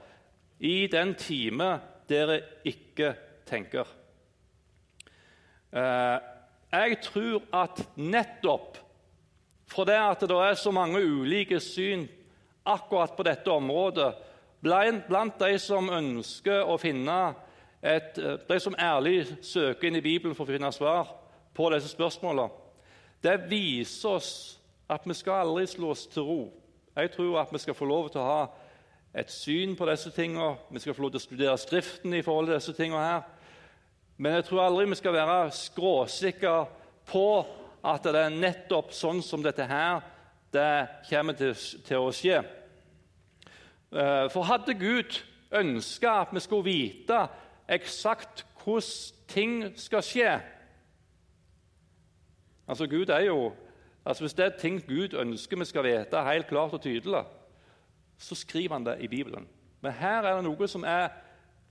i 0.60 0.88
den 0.90 1.14
time 1.14 1.80
dere 2.10 2.40
ikke 2.66 3.12
tenker. 3.46 3.86
Eh, 5.78 6.20
jeg 6.72 6.98
tror 7.06 7.44
at 7.54 7.82
nettopp 7.96 8.78
for 9.68 9.86
det 9.86 9.98
det 10.22 10.32
er 10.32 10.54
så 10.56 10.72
mange 10.72 11.02
ulike 11.04 11.60
syn 11.60 12.08
akkurat 12.66 13.14
på 13.16 13.24
dette 13.24 13.52
området 13.52 14.14
blant 14.62 15.40
de 15.40 15.58
som 15.60 15.90
ønsker 15.90 16.64
å 16.66 16.78
finne 16.82 17.36
et, 17.84 18.18
eh, 18.18 18.38
de 18.50 18.60
som 18.60 18.76
ærlig 18.80 19.28
søker 19.42 19.88
inn 19.88 19.96
i 19.96 20.02
Bibelen 20.02 20.36
for 20.36 20.46
å 20.46 20.52
finne 20.52 20.72
svar 20.72 21.14
på 21.54 21.70
disse 21.70 21.94
spørsmålene, 21.94 22.50
det 23.22 23.50
viser 23.50 24.10
oss 24.10 24.60
at 24.90 25.06
vi 25.06 25.14
skal 25.14 25.46
aldri 25.46 25.68
slå 25.68 25.92
oss 25.92 26.08
til 26.08 26.24
ro. 26.24 26.54
Jeg 26.96 27.12
tror 27.12 27.42
at 27.42 27.54
vi 27.54 27.58
skal 27.58 27.74
få 27.74 27.86
lov 27.86 28.10
til 28.10 28.22
å 28.22 28.24
ha 28.24 28.48
et 29.14 29.32
syn 29.32 29.76
på 29.76 29.86
disse 29.86 30.10
tingene. 30.12 30.58
Vi 30.72 30.80
skal 30.80 30.94
få 30.94 31.02
lov 31.02 31.12
til 31.12 31.20
å 31.20 31.28
studere 31.28 31.58
Skriften 31.58 32.14
i 32.14 32.22
forhold 32.22 32.48
til 32.48 32.56
disse 32.56 32.74
tingene 32.74 33.04
her. 33.04 33.22
Men 34.18 34.38
jeg 34.38 34.48
tror 34.48 34.66
aldri 34.66 34.88
vi 34.90 34.98
skal 34.98 35.14
være 35.14 35.40
skråsikre 35.54 36.58
på 37.08 37.28
at 37.88 38.08
det 38.08 38.20
er 38.20 38.34
nettopp 38.34 38.94
sånn 38.96 39.22
som 39.24 39.44
dette 39.46 39.66
her 39.70 40.02
det 40.54 40.88
kommer 41.10 41.36
til, 41.38 41.54
til 41.86 42.02
å 42.02 42.14
skje. 42.16 42.40
Eh, 43.92 44.26
for 44.34 44.48
hadde 44.48 44.76
Gud 44.80 45.20
ønska 45.54 46.22
at 46.24 46.34
vi 46.36 46.44
skulle 46.44 46.68
vite 46.68 47.22
eksakt 47.72 48.44
hvordan 48.64 49.14
ting 49.32 49.62
skal 49.80 50.04
skje 50.04 50.32
Altså, 52.68 52.88
Gud 52.88 53.10
er 53.10 53.30
jo 53.30 53.54
Altså 54.06 54.24
Hvis 54.24 54.34
det 54.34 54.46
er 54.46 54.60
ting 54.60 54.82
Gud 54.88 55.16
ønsker 55.20 55.60
vi 55.60 55.66
skal 55.68 55.84
vite 55.84 56.24
helt 56.24 56.48
klart 56.48 56.74
og 56.74 56.82
tydelig, 56.82 57.24
så 58.18 58.36
skriver 58.36 58.74
han 58.74 58.86
det 58.86 58.98
i 59.04 59.08
Bibelen. 59.08 59.48
Men 59.82 59.92
her 59.92 60.24
er 60.24 60.36
det 60.36 60.46
noe 60.46 60.68
som 60.68 60.86
er 60.88 61.10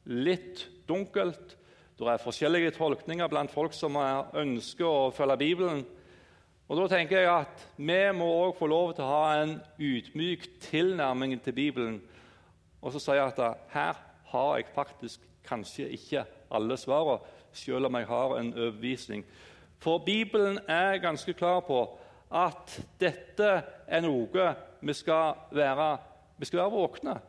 litt 0.05 0.67
dunkelt. 0.89 1.57
Det 1.97 2.05
er 2.13 2.21
forskjellige 2.21 2.75
tolkninger 2.77 3.29
blant 3.33 3.49
folk 3.49 3.73
som 3.73 3.95
ønsker 3.97 4.85
å 4.85 5.13
følge 5.17 5.37
Bibelen. 5.41 5.79
Og 6.69 6.77
Da 6.77 6.89
tenker 6.93 7.23
jeg 7.23 7.31
at 7.31 7.63
vi 7.79 8.13
må 8.13 8.27
også 8.27 8.59
få 8.59 8.67
lov 8.69 8.93
til 8.95 9.05
å 9.07 9.15
ha 9.15 9.41
en 9.41 9.55
ydmyk 9.81 10.45
tilnærming 10.61 11.41
til 11.41 11.57
Bibelen. 11.57 12.03
Og 12.83 12.93
så 12.93 13.01
sier 13.01 13.23
jeg 13.23 13.33
at 13.33 13.65
her 13.73 14.05
har 14.29 14.57
jeg 14.59 14.69
faktisk 14.75 15.25
kanskje 15.49 15.89
ikke 15.97 16.27
alle 16.51 16.77
svarene, 16.77 17.25
selv 17.53 17.89
om 17.89 17.97
jeg 17.97 18.13
har 18.13 18.39
en 18.43 18.53
overbevisning. 18.53 19.25
For 19.81 19.99
Bibelen 19.99 20.59
er 20.69 21.01
ganske 21.01 21.33
klar 21.33 21.63
på 21.65 21.81
at 22.29 22.77
dette 23.01 23.63
er 23.89 24.05
noe 24.05 24.55
vi 24.83 24.93
skal 24.93 25.49
være, 25.51 25.97
vi 26.37 26.45
skal 26.45 26.67
være 26.67 26.77
våkne. 26.77 27.21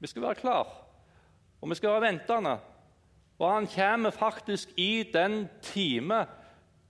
Vi 0.00 0.08
skal 0.08 0.22
være 0.22 0.40
klar, 0.40 0.70
og 1.60 1.68
vi 1.68 1.74
skal 1.74 1.98
være 1.98 2.12
ventende. 2.12 2.60
Og 3.38 3.46
han 3.50 3.66
kommer 3.66 4.10
faktisk 4.10 4.68
i 4.76 5.02
den 5.12 5.48
time 5.62 6.24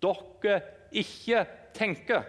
dere 0.03 0.61
ikke 0.93 1.47
tenker. 1.75 2.25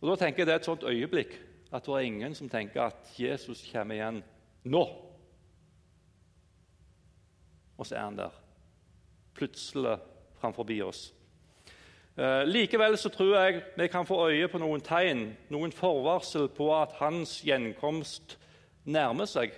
Og 0.00 0.10
Da 0.10 0.16
tenker 0.16 0.42
jeg 0.42 0.46
det 0.46 0.54
er 0.54 0.62
et 0.62 0.64
sånt 0.70 0.86
øyeblikk 0.86 1.38
at 1.72 1.84
det 1.84 1.94
er 1.94 2.06
ingen 2.06 2.34
som 2.34 2.48
tenker 2.48 2.82
at 2.82 3.12
Jesus 3.18 3.66
kommer 3.72 3.94
igjen 3.94 4.22
nå. 4.64 4.84
Og 7.78 7.86
så 7.86 7.94
er 7.94 8.06
han 8.06 8.16
der, 8.18 8.32
plutselig 9.34 9.98
framfor 10.40 10.66
oss. 10.84 11.12
Eh, 12.18 12.42
likevel 12.46 12.96
så 12.98 13.08
tror 13.08 13.36
jeg 13.36 13.62
vi 13.76 13.86
kan 13.86 14.06
få 14.06 14.30
øye 14.30 14.48
på 14.48 14.58
noen 14.58 14.80
tegn, 14.80 15.36
noen 15.50 15.72
forvarsel 15.72 16.48
på 16.48 16.72
at 16.74 16.96
hans 16.98 17.36
gjenkomst 17.46 18.38
nærmer 18.84 19.28
seg. 19.30 19.52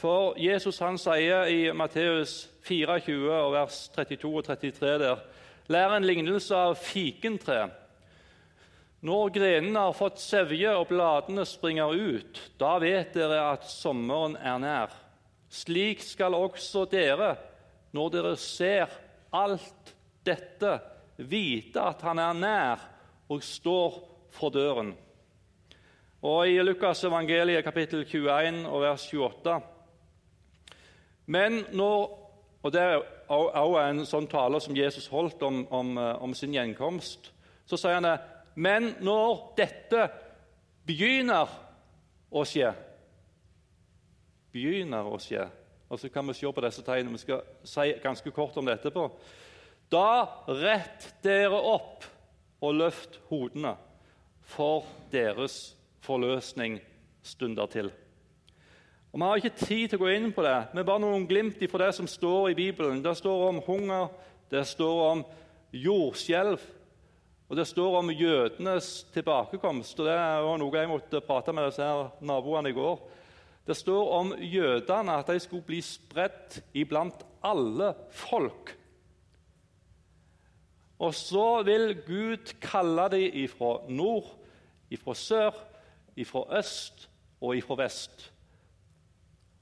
For 0.00 0.32
Jesus 0.40 0.78
han 0.80 0.96
sier 0.96 1.50
i 1.52 1.66
Matteus 1.76 2.46
24, 2.64 3.20
vers 3.52 3.80
32 3.92 4.30
og 4.32 4.46
33 4.46 4.92
der, 5.02 5.18
Lær 5.70 5.92
en 5.92 6.06
lignelse 6.08 6.56
av 6.56 6.78
fikentre. 6.80 7.66
Når 9.06 9.32
grenene 9.34 9.82
har 9.84 9.96
fått 9.96 10.18
sevje 10.22 10.72
og 10.72 10.88
bladene 10.88 11.44
springer 11.46 11.92
ut, 11.92 12.40
da 12.58 12.72
vet 12.80 13.12
dere 13.14 13.42
at 13.52 13.68
sommeren 13.68 14.38
er 14.40 14.56
nær. 14.62 14.94
Slik 15.52 16.00
skal 16.02 16.34
også 16.34 16.86
dere, 16.90 17.34
når 17.92 18.14
dere 18.14 18.32
ser 18.40 18.94
alt 19.36 19.92
dette, 20.26 20.78
vite 21.20 21.84
at 21.84 22.00
han 22.08 22.22
er 22.24 22.40
nær 22.40 22.86
og 23.30 23.44
står 23.44 24.00
for 24.32 24.52
døren. 24.54 24.94
Og 26.24 26.48
I 26.48 26.56
Lukas 26.64 27.04
evangeliet 27.04 27.64
kapittel 27.68 28.02
21 28.08 28.64
og 28.64 28.82
vers 28.88 29.06
28 29.12 29.60
Men 31.30 31.62
når 31.72 32.16
og 32.60 32.72
Det 32.72 32.80
er 32.80 32.98
også 33.32 33.82
en 33.86 34.02
sånn 34.04 34.26
tale 34.28 34.58
som 34.60 34.76
Jesus 34.76 35.06
holdt 35.08 35.40
om, 35.46 35.62
om, 35.72 35.94
eh, 35.96 36.16
om 36.20 36.34
sin 36.36 36.52
gjenkomst. 36.52 37.30
Så 37.64 37.78
sier 37.80 37.96
han 37.96 38.04
det. 38.04 38.18
Men 38.54 38.90
når 39.00 39.38
dette 39.56 40.02
begynner 40.84 41.48
å 42.30 42.44
skje 42.44 42.74
Begynner 44.50 45.06
å 45.06 45.16
skje. 45.22 45.44
Og 45.88 46.00
Så 46.00 46.08
kan 46.10 46.26
vi 46.26 46.34
se 46.34 46.52
på 46.52 46.62
disse 46.64 46.82
tegnene. 46.82 47.14
Vi 47.14 47.22
skal 47.22 47.42
si 47.64 47.92
ganske 48.02 48.30
kort 48.34 48.56
om 48.58 48.66
det 48.66 48.80
etterpå. 48.80 49.04
Da 49.90 50.42
rett 50.48 51.06
dere 51.22 51.54
opp 51.54 52.04
og 52.60 52.74
løft 52.74 53.20
hodene, 53.30 53.76
for 54.42 54.84
deres 55.12 55.76
forløsning 56.02 56.80
stunder 57.22 57.70
til. 57.70 57.92
Og 59.12 59.18
Vi 59.18 59.26
har 59.26 59.36
ikke 59.40 59.66
tid 59.66 59.88
til 59.90 59.98
å 59.98 60.04
gå 60.04 60.10
inn 60.14 60.28
på 60.30 60.42
det, 60.46 60.58
men 60.70 60.86
bare 60.86 61.02
noen 61.02 61.24
glimt 61.26 61.58
fra 61.72 61.80
det 61.82 61.94
som 61.96 62.06
står 62.06 62.52
i 62.52 62.58
Bibelen. 62.58 63.02
Det 63.02 63.16
står 63.18 63.48
om 63.48 63.58
hunger, 63.66 64.06
det 64.50 64.62
står 64.70 65.00
om 65.08 65.24
jordskjelv, 65.74 66.60
og 67.50 67.58
det 67.58 67.66
står 67.66 67.96
om 67.98 68.12
jødenes 68.14 68.90
tilbakekomst. 69.10 69.98
og 69.98 70.06
Det 70.06 70.14
var 70.14 70.60
noe 70.62 70.78
jeg 70.78 70.92
måtte 70.92 71.22
prate 71.26 71.52
med 71.52 71.66
disse 71.66 71.82
her 71.82 72.12
naboene 72.22 72.70
i 72.70 72.76
går. 72.76 73.00
Det 73.66 73.76
står 73.76 74.12
om 74.14 74.30
jødene, 74.38 75.18
at 75.18 75.26
de 75.26 75.42
skulle 75.42 75.66
bli 75.66 75.80
spredt 75.82 76.60
iblant 76.72 77.26
alle 77.42 77.94
folk. 78.14 78.76
Og 81.00 81.14
så 81.14 81.62
vil 81.66 81.96
Gud 82.06 82.54
kalle 82.62 83.08
dem 83.10 83.42
ifra 83.42 83.80
nord, 83.88 84.30
ifra 84.90 85.14
sør, 85.14 85.54
ifra 86.14 86.44
øst 86.58 87.08
og 87.40 87.56
ifra 87.56 87.74
vest. 87.82 88.29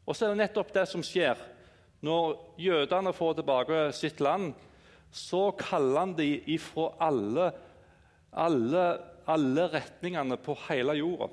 Og 0.08 0.16
så 0.16 0.24
er 0.24 0.32
det 0.32 0.40
nettopp 0.40 0.72
det 0.72 0.86
som 0.88 1.04
skjer. 1.04 1.36
Når 2.00 2.38
jødene 2.62 3.12
får 3.12 3.38
tilbake 3.38 3.80
sitt 3.92 4.22
land, 4.24 4.54
så 5.12 5.50
kaller 5.58 6.00
han 6.00 6.14
dem 6.16 6.48
ifra 6.48 6.90
alle, 7.04 7.50
alle, 8.32 8.84
alle 9.28 9.68
retningene 9.72 10.38
på 10.40 10.56
hele 10.68 10.96
jorda. 11.00 11.28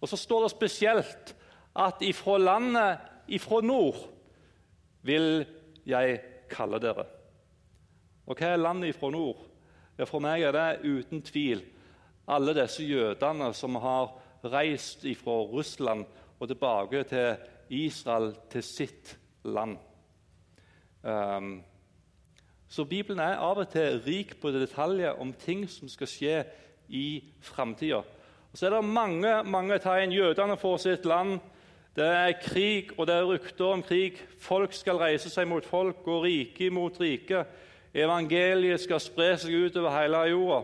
Og 0.00 0.10
så 0.10 0.18
står 0.18 0.46
det 0.46 0.54
spesielt 0.54 1.34
at 1.78 2.02
ifra 2.04 2.38
landet 2.40 3.32
ifra 3.32 3.60
nord 3.64 4.00
vil 5.06 5.44
jeg 5.88 6.18
kalle 6.52 6.80
dere. 6.82 7.06
Og 8.26 8.38
hva 8.38 8.52
er 8.52 8.60
landet 8.60 8.92
ifra 8.92 9.10
nord? 9.12 9.40
Ja, 9.98 10.06
For 10.08 10.24
meg 10.24 10.42
er 10.42 10.54
det 10.56 10.88
uten 10.88 11.22
tvil 11.22 11.62
alle 12.32 12.54
disse 12.56 12.84
jødene 12.86 13.50
som 13.54 13.76
har 13.82 14.12
reist 14.52 15.04
ifra 15.04 15.42
Russland 15.50 16.06
og 16.38 16.48
tilbake 16.48 17.02
til 17.10 17.34
Israel, 17.70 18.34
til 18.50 18.62
sitt 18.62 19.18
land. 19.44 19.76
Um, 21.02 21.62
så 22.68 22.84
Bibelen 22.84 23.20
er 23.20 23.40
av 23.42 23.58
og 23.58 23.68
til 23.68 24.00
rik 24.06 24.36
på 24.40 24.50
detaljer 24.50 25.18
om 25.20 25.32
ting 25.32 25.66
som 25.70 25.88
skal 25.92 26.08
skje 26.08 26.36
i 26.88 27.22
framtida. 27.40 28.02
Så 28.54 28.66
er 28.66 28.70
det 28.76 28.84
mange 28.84 29.42
mange 29.44 29.78
tegn. 29.78 30.12
Jødene 30.12 30.56
får 30.56 30.76
sitt 30.76 31.04
land. 31.04 31.40
Det 31.96 32.06
er 32.06 32.32
krig, 32.42 32.90
og 32.98 33.06
det 33.06 33.14
er 33.14 33.26
rykter 33.28 33.64
om 33.64 33.82
krig. 33.82 34.16
Folk 34.40 34.72
skal 34.72 34.96
reise 34.96 35.28
seg 35.28 35.48
mot 35.48 35.64
folk 35.64 36.06
og 36.08 36.22
rike 36.24 36.70
mot 36.70 37.00
rike. 37.00 37.44
Evangeliet 37.94 38.80
skal 38.80 39.00
spre 39.00 39.34
seg 39.36 39.66
utover 39.66 39.92
hele 39.92 40.22
jorda. 40.30 40.62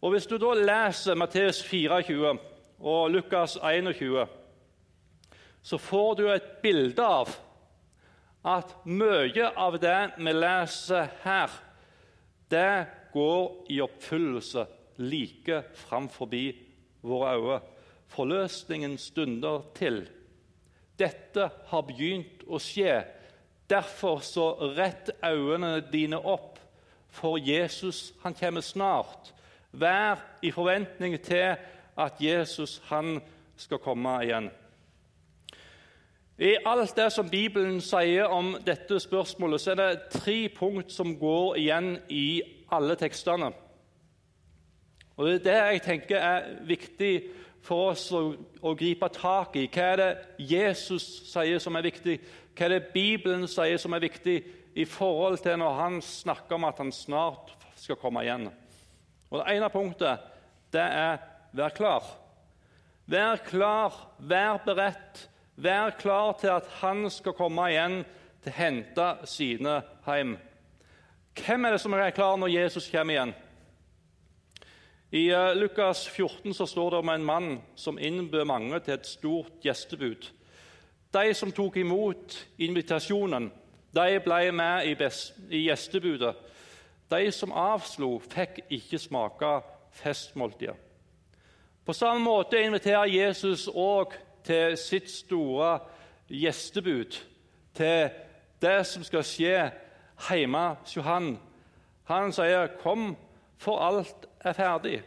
Og 0.00 0.10
Hvis 0.10 0.26
du 0.26 0.36
da 0.36 0.52
leser 0.56 1.14
Matteus 1.14 1.62
24 1.64 2.38
og 2.80 3.10
Lukas 3.10 3.56
21, 3.56 4.26
så 5.62 5.78
får 5.78 6.14
du 6.16 6.26
et 6.32 6.50
bilde 6.62 7.04
av 7.04 7.32
at 8.44 8.72
mye 8.88 9.50
av 9.56 9.76
det 9.80 9.98
vi 10.16 10.32
leser 10.32 11.10
her, 11.24 11.50
det 12.50 12.86
går 13.12 13.66
i 13.70 13.80
oppfyllelse 13.84 14.64
like 15.00 15.62
framfor 15.86 16.32
våre 17.02 17.36
øyne. 17.36 17.60
Forløsningen 18.10 18.98
stunder 18.98 19.62
til. 19.74 20.02
Dette 20.98 21.50
har 21.70 21.82
begynt 21.86 22.42
å 22.48 22.58
skje. 22.58 23.04
Derfor 23.70 24.18
så 24.26 24.48
rett 24.74 25.12
øynene 25.22 25.78
dine 25.92 26.18
opp, 26.18 26.58
for 27.08 27.38
Jesus 27.38 28.12
han 28.24 28.34
kommer 28.34 28.60
snart. 28.60 29.30
Vær 29.70 30.18
i 30.42 30.50
forventning 30.50 31.14
til 31.22 31.54
at 31.96 32.18
Jesus 32.20 32.80
han 32.88 33.20
skal 33.56 33.78
komme 33.78 34.16
igjen. 34.24 34.50
I 36.40 36.54
alt 36.64 36.96
det 36.96 37.10
som 37.12 37.28
Bibelen 37.28 37.82
sier 37.84 38.30
om 38.32 38.54
dette 38.64 38.96
spørsmålet, 39.02 39.60
så 39.60 39.74
er 39.74 39.76
det 39.76 40.20
tre 40.22 40.38
punkt 40.56 40.88
som 40.88 41.12
går 41.20 41.58
igjen 41.60 41.90
i 42.08 42.40
alle 42.72 42.94
tekstene. 42.96 43.50
Og 45.18 45.26
Det 45.26 45.34
er 45.34 45.42
det 45.44 45.56
jeg 45.58 45.82
tenker 45.84 46.16
er 46.16 46.46
viktig 46.64 47.10
for 47.60 47.90
oss 47.90 48.06
å, 48.16 48.22
å, 48.62 48.72
gripe 48.72 49.10
tak 49.12 49.58
i. 49.60 49.66
Hva 49.68 49.90
er 49.90 50.00
det 50.00 50.46
Jesus 50.48 51.04
sier 51.28 51.60
som 51.60 51.76
er 51.76 51.84
viktig? 51.90 52.14
Hva 52.56 52.70
er 52.70 52.72
det 52.72 52.94
Bibelen 52.94 53.44
sier 53.44 53.76
som 53.76 53.92
er 53.92 54.06
viktig 54.06 54.38
i 54.80 54.86
forhold 54.88 55.42
til 55.44 55.60
når 55.60 55.76
han 55.76 55.98
snakker 56.00 56.56
om 56.56 56.64
at 56.70 56.80
han 56.80 56.94
snart 56.96 57.52
skal 57.76 58.00
komme 58.00 58.24
igjen? 58.24 58.48
Og 59.28 59.42
Det 59.42 59.58
ene 59.58 59.68
punktet 59.68 60.24
det 60.72 60.86
er 60.88 61.20
vær 61.52 61.76
klar. 61.76 62.08
Vær 63.04 63.44
klar, 63.44 64.00
vær 64.16 64.64
beredt 64.64 65.26
Vær 65.60 65.90
klar 65.90 66.38
til 66.40 66.48
at 66.54 66.68
han 66.80 67.04
skal 67.12 67.34
komme 67.36 67.66
igjen 67.68 67.98
til 68.40 68.48
å 68.48 68.56
hente 68.56 69.08
sine 69.28 69.74
hjem. 70.06 70.30
Hvem 71.36 71.66
er 71.66 71.74
det 71.74 71.80
som 71.82 71.92
er 71.92 72.14
klar 72.16 72.38
når 72.40 72.54
Jesus 72.54 72.86
kommer 72.88 73.12
igjen? 73.12 73.32
I 75.12 75.26
eh, 75.34 75.50
Lukas 75.58 76.06
14 76.08 76.54
så 76.56 76.64
står 76.70 76.94
det 76.94 77.00
om 77.02 77.12
en 77.12 77.26
mann 77.28 77.50
som 77.76 78.00
innbød 78.00 78.46
mange 78.48 78.80
til 78.80 78.94
et 78.94 79.10
stort 79.10 79.60
gjestebud. 79.60 80.30
De 81.12 81.34
som 81.36 81.52
tok 81.52 81.76
imot 81.76 82.38
invitasjonen, 82.56 83.50
de 83.92 84.08
ble 84.24 84.40
med 84.56 84.88
i, 84.88 84.96
i 85.50 85.64
gjestebudet. 85.66 86.32
De 87.10 87.20
som 87.36 87.52
avslo, 87.52 88.14
fikk 88.32 88.62
ikke 88.70 89.02
smake 89.02 89.52
festmåltidet. 90.00 90.78
På 91.84 91.92
samme 91.92 92.24
måte 92.24 92.62
inviterer 92.62 93.10
Jesus 93.10 93.68
også 93.68 94.29
til 94.44 94.76
sitt 94.76 95.10
store 95.10 95.78
gjestebud, 96.28 97.18
til 97.74 98.10
det 98.62 98.86
som 98.86 99.04
skal 99.04 99.24
skje 99.24 99.70
hjemme 100.28 100.64
hos 100.80 100.96
Johan. 100.96 101.38
Han 102.04 102.32
sier, 102.32 102.66
'Kom, 102.66 103.16
for 103.58 103.78
alt 103.78 104.26
er 104.40 104.52
ferdig'. 104.52 105.02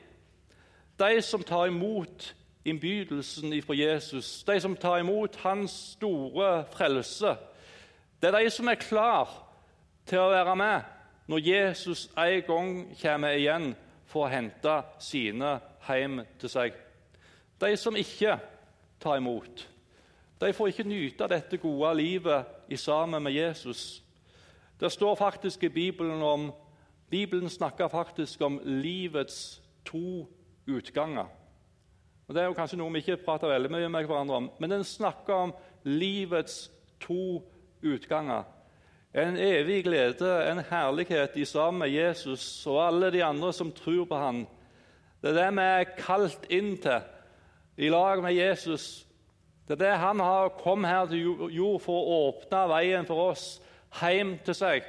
De 0.99 1.21
som 1.21 1.43
tar 1.43 1.65
imot 1.65 2.35
innbydelsen 2.65 3.61
fra 3.61 3.73
Jesus, 3.73 4.43
de 4.43 4.59
som 4.59 4.75
tar 4.75 4.97
imot 4.97 5.35
hans 5.35 5.71
store 5.71 6.65
frelse, 6.71 7.35
det 8.21 8.33
er 8.35 8.39
de 8.39 8.49
som 8.49 8.67
er 8.67 8.75
klar 8.75 9.47
til 10.05 10.19
å 10.19 10.29
være 10.29 10.55
med 10.55 10.81
når 11.27 11.37
Jesus 11.37 12.09
en 12.17 12.41
gang 12.47 12.97
kommer 13.01 13.35
igjen 13.37 13.75
for 14.05 14.25
å 14.25 14.31
hente 14.31 14.81
sine 14.99 15.59
hjem 15.87 16.21
til 16.39 16.49
seg. 16.49 16.73
De 17.61 17.77
som 17.77 17.95
ikke 17.95 18.37
ta 19.03 19.17
imot. 19.19 19.67
De 20.41 20.53
får 20.53 20.71
ikke 20.71 20.87
nyte 20.87 21.27
dette 21.31 21.59
gode 21.61 21.93
livet 21.99 22.71
i 22.71 22.79
sammen 22.79 23.23
med 23.23 23.35
Jesus. 23.35 24.03
Det 24.79 24.91
står 24.91 25.15
faktisk 25.15 25.63
i 25.63 25.69
Bibelen 25.69 26.21
om 26.21 26.51
Bibelen 27.09 27.49
snakker 27.49 27.87
faktisk 27.87 28.41
om 28.41 28.59
livets 28.65 29.61
to 29.85 30.27
utganger. 30.67 31.25
Og 32.27 32.35
Det 32.35 32.41
er 32.41 32.45
jo 32.49 32.55
kanskje 32.57 32.77
noe 32.79 32.91
vi 32.93 33.03
ikke 33.03 33.19
prater 33.25 33.51
veldig 33.51 33.69
mye 33.71 33.89
med 33.91 34.07
hverandre 34.09 34.35
om, 34.35 34.49
men 34.59 34.71
den 34.71 34.83
snakker 34.83 35.33
om 35.33 35.53
livets 35.83 36.71
to 37.03 37.43
utganger. 37.83 38.43
En 39.13 39.37
evig 39.37 39.83
glede, 39.83 40.31
en 40.49 40.63
herlighet 40.69 41.37
i 41.37 41.45
sammen 41.45 41.83
med 41.83 41.93
Jesus 41.93 42.65
og 42.67 42.79
alle 42.87 43.11
de 43.13 43.23
andre 43.23 43.53
som 43.53 43.71
tror 43.71 44.05
på 44.09 44.17
ham. 44.17 44.47
Det 45.21 45.29
er 45.29 45.37
det 45.37 45.51
vi 45.59 45.67
er 45.67 45.91
kalt 45.99 46.47
inn 46.49 46.73
til 46.81 47.03
i 47.77 47.89
lag 47.89 48.21
med 48.23 48.33
Jesus. 48.33 49.07
Det 49.67 49.73
er 49.73 49.85
det 49.85 49.97
han 49.97 50.19
har 50.19 50.49
kommet 50.59 50.91
her 50.91 51.05
til 51.07 51.49
jord 51.55 51.79
for 51.81 51.95
å 51.95 52.19
åpne 52.27 52.65
veien 52.73 53.07
for 53.07 53.31
oss 53.31 53.47
hjem 54.01 54.35
til 54.45 54.57
seg. 54.57 54.85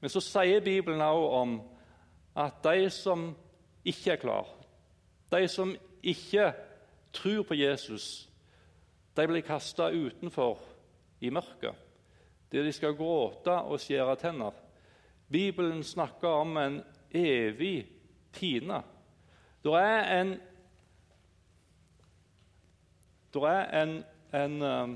Men 0.00 0.12
så 0.12 0.20
sier 0.20 0.64
Bibelen 0.64 1.00
også 1.00 1.40
om 1.40 1.56
at 2.36 2.58
de 2.64 2.90
som 2.90 3.28
ikke 3.86 4.16
er 4.16 4.20
klar, 4.20 4.48
de 5.30 5.46
som 5.48 5.74
ikke 6.02 6.50
tror 7.14 7.44
på 7.48 7.56
Jesus, 7.56 8.28
de 9.14 9.26
blir 9.30 9.46
kasta 9.46 9.88
utenfor 9.94 10.58
i 11.22 11.30
mørket, 11.30 11.74
der 12.52 12.66
de 12.66 12.72
skal 12.74 12.96
gråte 12.98 13.54
og 13.54 13.80
skjære 13.80 14.16
tenner. 14.20 14.52
Bibelen 15.30 15.82
snakker 15.86 16.42
om 16.42 16.56
en 16.58 16.80
evig 17.14 17.86
pine. 18.34 18.82
Det 19.64 19.78
er 19.78 20.20
en 20.20 20.34
det 23.42 23.50
er 23.50 23.82
en, 23.82 23.96
en, 24.32 24.62
um, 24.62 24.94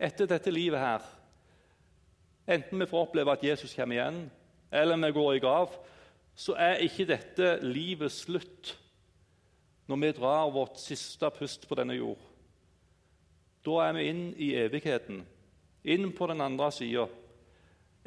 Etter 0.00 0.26
dette 0.26 0.52
livet 0.52 0.80
her, 0.80 1.04
enten 2.48 2.80
vi 2.80 2.86
får 2.88 3.06
oppleve 3.06 3.32
at 3.32 3.42
Jesus 3.44 3.74
kommer 3.76 3.98
igjen, 3.98 4.20
eller 4.72 4.96
vi 4.96 5.12
går 5.12 5.32
i 5.34 5.42
grav, 5.42 5.74
så 6.34 6.54
er 6.56 6.80
ikke 6.80 7.08
dette 7.10 7.50
livet 7.66 8.12
slutt 8.12 8.74
når 9.90 10.00
vi 10.00 10.12
drar 10.16 10.52
vårt 10.54 10.78
siste 10.80 11.28
pust 11.36 11.66
på 11.68 11.76
denne 11.76 11.98
jord. 11.98 12.20
Da 13.66 13.76
er 13.84 13.96
vi 13.96 14.06
inn 14.08 14.22
i 14.40 14.54
evigheten, 14.56 15.24
inn 15.84 16.12
på 16.16 16.30
den 16.30 16.40
andre 16.40 16.70
sida. 16.72 17.08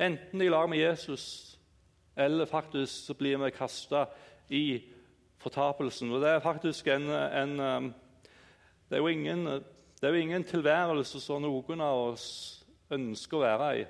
Enten 0.01 0.41
i 0.41 0.49
lag 0.49 0.65
med 0.69 0.81
Jesus, 0.81 1.59
eller 2.17 2.49
faktisk 2.49 3.05
så 3.05 3.13
blir 3.13 3.37
vi 3.43 3.51
kasta 3.53 4.07
i 4.49 4.81
fortapelsen. 5.43 6.09
Og 6.11 6.23
det 6.23 6.31
er 6.31 6.45
faktisk 6.45 6.87
en, 6.87 7.09
en 7.11 7.93
det, 8.89 8.97
er 8.97 9.01
jo 9.01 9.07
ingen, 9.07 9.45
det 9.99 10.07
er 10.07 10.13
jo 10.13 10.21
ingen 10.21 10.45
tilværelse 10.47 11.21
som 11.23 11.41
noen 11.43 11.81
av 11.83 12.09
oss 12.11 12.27
ønsker 12.93 13.39
å 13.39 13.43
være 13.43 13.69
i. 13.81 13.85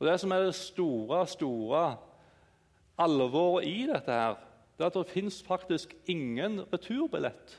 Og 0.00 0.08
Det 0.08 0.16
som 0.18 0.32
er 0.34 0.46
det 0.46 0.54
store, 0.58 1.20
store 1.30 1.82
alvoret 2.98 3.68
i 3.70 3.84
dette, 3.86 4.10
her, 4.12 4.40
det 4.74 4.84
er 4.84 4.90
at 4.90 4.96
det 4.98 5.12
fins 5.12 5.42
faktisk 5.46 5.94
ingen 6.10 6.64
returbillett. 6.72 7.58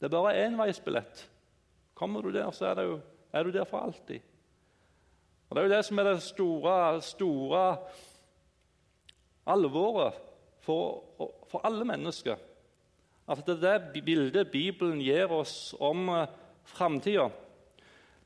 Det 0.00 0.08
er 0.08 0.14
bare 0.16 0.46
enveisbillett. 0.46 1.26
Kommer 1.94 2.24
du 2.24 2.32
der, 2.32 2.50
så 2.50 2.72
er, 2.72 2.82
jo, 2.82 3.00
er, 3.32 3.42
du 3.44 3.52
der 3.52 3.64
for 3.68 3.84
alltid. 3.84 4.20
Og 5.48 5.56
Det 5.56 5.62
er 5.62 5.68
jo 5.68 5.74
det 5.74 5.84
som 5.84 5.98
er 5.98 6.08
det 6.08 6.22
store, 6.22 7.02
store 7.02 7.64
alvoret 9.46 10.16
for, 10.64 11.04
for 11.50 11.60
alle 11.64 11.84
mennesker. 11.84 12.40
At 13.30 13.46
det 13.46 13.62
er 13.62 13.78
det 13.92 14.02
bildet 14.04 14.50
Bibelen 14.50 14.98
gir 15.02 15.30
oss 15.30 15.70
om 15.78 16.08
uh, 16.10 16.26
framtida. 16.66 17.28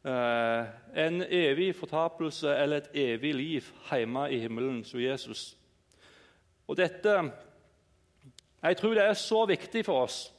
Uh, 0.05 0.65
en 0.97 1.23
evig 1.23 1.75
fortapelse 1.77 2.49
eller 2.57 2.77
et 2.83 2.97
evig 3.13 3.35
liv 3.35 3.69
hjemme 3.91 4.31
i 4.33 4.39
himmelen 4.41 4.81
som 4.85 5.01
Jesus. 5.01 5.57
Og 6.69 6.77
dette 6.77 7.33
Jeg 8.65 8.77
tror 8.77 8.95
det 8.95 9.05
er 9.05 9.13
så 9.13 9.45
viktig 9.45 9.85
for 9.85 10.07
oss 10.07 10.33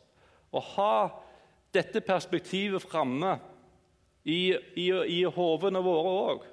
å 0.49 0.60
ha 0.60 0.95
dette 1.73 2.01
perspektivet 2.01 2.82
framme 2.82 3.36
i, 4.23 4.56
i, 4.82 4.88
i 4.89 5.19
hovene 5.30 5.82
våre 5.86 6.13
òg. 6.32 6.47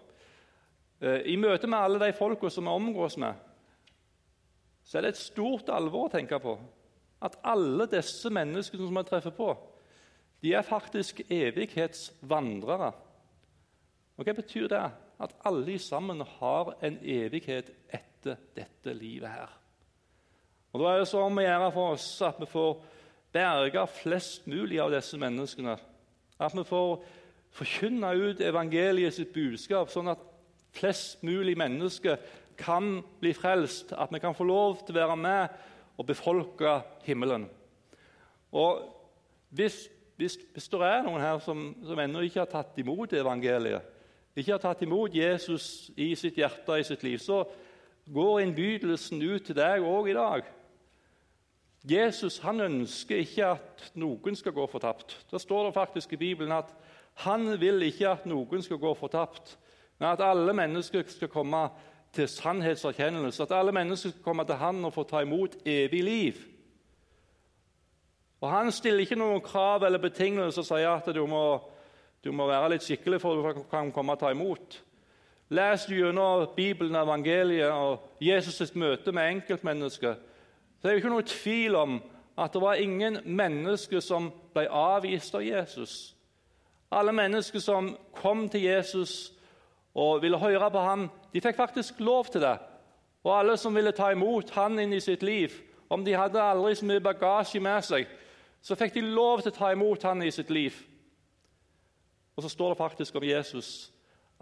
Eh, 1.00 1.32
I 1.32 1.38
møte 1.40 1.70
med 1.70 1.78
alle 1.78 2.02
de 2.02 2.12
folka 2.12 2.50
som 2.50 2.68
vi 2.68 2.74
omgås 2.76 3.16
med, 3.16 3.32
så 4.84 4.98
er 4.98 5.06
det 5.06 5.14
et 5.14 5.22
stort 5.22 5.72
alvor 5.72 6.10
å 6.10 6.12
tenke 6.12 6.36
på 6.42 6.58
at 7.22 7.38
alle 7.46 7.86
disse 7.90 8.30
menneskene 8.32 8.88
som 8.88 8.98
vi 8.98 9.04
treffer 9.08 9.34
på, 9.36 9.52
de 10.42 10.54
er 10.58 10.66
faktisk 10.66 11.22
evighetsvandrere. 11.30 12.90
Og 14.18 14.26
Hva 14.26 14.34
betyr 14.36 14.68
det? 14.70 14.84
At 15.22 15.34
alle 15.46 15.78
sammen 15.78 16.20
har 16.38 16.74
en 16.82 16.98
evighet 16.98 17.70
etter 17.94 18.40
dette 18.56 18.94
livet 18.94 19.30
her. 19.30 19.52
Og 20.72 20.80
Da 20.80 20.90
er 20.90 20.98
det 20.98 21.08
så 21.08 21.22
om 21.22 21.38
å 21.38 21.44
gjøre 21.44 21.72
for 21.72 21.94
oss 21.94 22.08
at 22.26 22.40
vi 22.40 22.48
får 22.50 22.82
berge 23.32 23.86
flest 24.02 24.46
mulig 24.46 24.80
av 24.80 24.92
disse 24.92 25.18
menneskene. 25.20 25.76
At 26.40 26.54
vi 26.56 26.64
får 26.64 27.02
forkynne 27.52 28.14
ut 28.16 28.40
evangeliet 28.40 29.14
sitt 29.14 29.32
budskap, 29.34 29.90
sånn 29.92 30.10
at 30.12 30.22
flest 30.72 31.22
mulig 31.22 31.54
mennesker 31.60 32.18
kan 32.58 33.02
bli 33.20 33.34
frelst. 33.36 33.92
At 33.92 34.12
vi 34.12 34.20
kan 34.22 34.34
få 34.34 34.46
lov 34.48 34.82
til 34.82 34.96
å 34.96 35.00
være 35.02 35.18
med 35.20 35.60
og 36.02 36.08
befolke 36.08 36.80
himmelen. 37.06 37.46
Og 38.52 38.82
hvis, 39.54 39.86
hvis, 40.16 40.36
hvis 40.52 40.68
det 40.68 40.80
er 40.86 41.02
noen 41.06 41.22
her 41.22 41.38
som, 41.44 41.70
som 41.86 42.00
ennå 42.02 42.24
ikke 42.26 42.42
har 42.42 42.50
tatt 42.50 42.78
imot 42.82 43.14
evangeliet, 43.16 43.86
ikke 44.36 44.54
har 44.54 44.62
tatt 44.62 44.82
imot 44.82 45.14
Jesus 45.14 45.90
i 45.96 46.14
sitt 46.16 46.40
hjerte 46.40 46.78
i 46.80 46.86
sitt 46.88 47.04
liv, 47.04 47.20
så 47.20 47.44
går 48.12 48.40
innbydelsen 48.42 49.20
ut 49.22 49.44
til 49.46 49.56
deg 49.56 49.84
òg 49.84 50.10
i 50.10 50.16
dag. 50.16 50.48
Jesus 51.84 52.38
han 52.44 52.62
ønsker 52.62 53.20
ikke 53.22 53.52
at 53.56 53.88
noen 53.98 54.36
skal 54.38 54.54
gå 54.56 54.66
fortapt. 54.70 55.16
Da 55.30 55.38
står 55.38 55.68
det 55.68 55.76
faktisk 55.76 56.14
i 56.14 56.20
Bibelen 56.20 56.54
at 56.54 56.70
han 57.26 57.44
vil 57.60 57.82
ikke 57.84 58.08
at 58.08 58.26
noen 58.26 58.62
skal 58.64 58.80
gå 58.80 58.94
fortapt, 58.96 59.56
men 60.00 60.08
at 60.14 60.22
alle 60.24 60.54
mennesker 60.56 61.04
skal 61.10 61.30
komme 61.30 61.66
til 62.12 62.28
sannhetserkjennelse. 62.28 63.42
At 63.42 63.52
alle 63.52 63.72
mennesker 63.72 64.10
skal 64.10 64.22
komme 64.22 64.44
til 64.44 64.60
han 64.60 64.84
og 64.84 64.92
få 64.92 65.02
ta 65.08 65.22
imot 65.24 65.56
evig 65.66 66.04
liv. 66.04 66.32
Og 68.40 68.50
Han 68.50 68.72
stiller 68.72 69.00
ikke 69.00 69.16
noen 69.16 69.40
krav 69.40 69.84
eller 69.86 70.02
betingelser 70.02 70.64
og 70.64 70.66
sier 70.66 70.90
at 70.90 71.14
du 71.14 71.26
må, 71.30 71.60
du 72.24 72.32
må 72.34 72.48
være 72.50 72.72
litt 72.72 72.82
skikkelig 72.82 73.20
for 73.22 73.38
at 73.38 73.56
du 73.56 73.62
kan 73.70 73.92
komme 73.94 74.16
og 74.16 74.18
ta 74.18 74.32
imot. 74.34 74.80
Les 75.52 75.84
gjennom 75.86 76.48
Bibelen, 76.56 76.96
evangeliet 76.96 77.70
og 77.70 78.00
Jesus' 78.22 78.74
møte 78.74 79.12
med 79.12 79.28
enkeltmennesker, 79.30 80.14
så 80.80 80.88
er 80.88 80.90
det 80.90 81.02
ikke 81.02 81.12
noe 81.12 81.26
tvil 81.28 81.76
om 81.76 82.00
at 82.38 82.52
det 82.52 82.62
var 82.62 82.80
ingen 82.80 83.20
mennesker 83.24 84.00
som 84.00 84.30
ble 84.54 84.64
avvist 84.66 85.34
av 85.36 85.44
Jesus. 85.44 86.16
Alle 86.90 87.12
mennesker 87.12 87.60
som 87.60 87.92
kom 88.16 88.48
til 88.48 88.64
Jesus 88.64 89.32
og 89.94 90.22
ville 90.22 90.38
høre 90.40 90.70
på 90.72 90.82
ham, 90.82 91.08
de 91.32 91.40
fikk 91.40 91.56
faktisk 91.56 92.00
lov 92.00 92.30
til 92.32 92.44
det. 92.44 92.56
Og 93.24 93.34
alle 93.38 93.56
som 93.60 93.74
ville 93.74 93.92
ta 93.92 94.10
imot 94.12 94.50
han 94.56 94.78
inn 94.80 94.94
i 94.96 95.00
sitt 95.00 95.22
liv, 95.22 95.54
om 95.92 96.04
de 96.04 96.16
hadde 96.16 96.40
aldri 96.40 96.74
så 96.74 96.88
mye 96.88 97.04
bagasje 97.04 97.60
med 97.60 97.84
seg, 97.84 98.08
så 98.62 98.78
fikk 98.78 98.94
de 98.96 99.02
lov 99.04 99.42
til 99.42 99.52
å 99.52 99.58
ta 99.58 99.72
imot 99.74 100.04
han 100.08 100.22
i 100.24 100.30
sitt 100.32 100.50
liv. 100.50 100.74
Og 102.36 102.44
så 102.44 102.48
står 102.48 102.72
det 102.72 102.80
faktisk 102.80 103.18
om 103.18 103.26
Jesus 103.26 103.90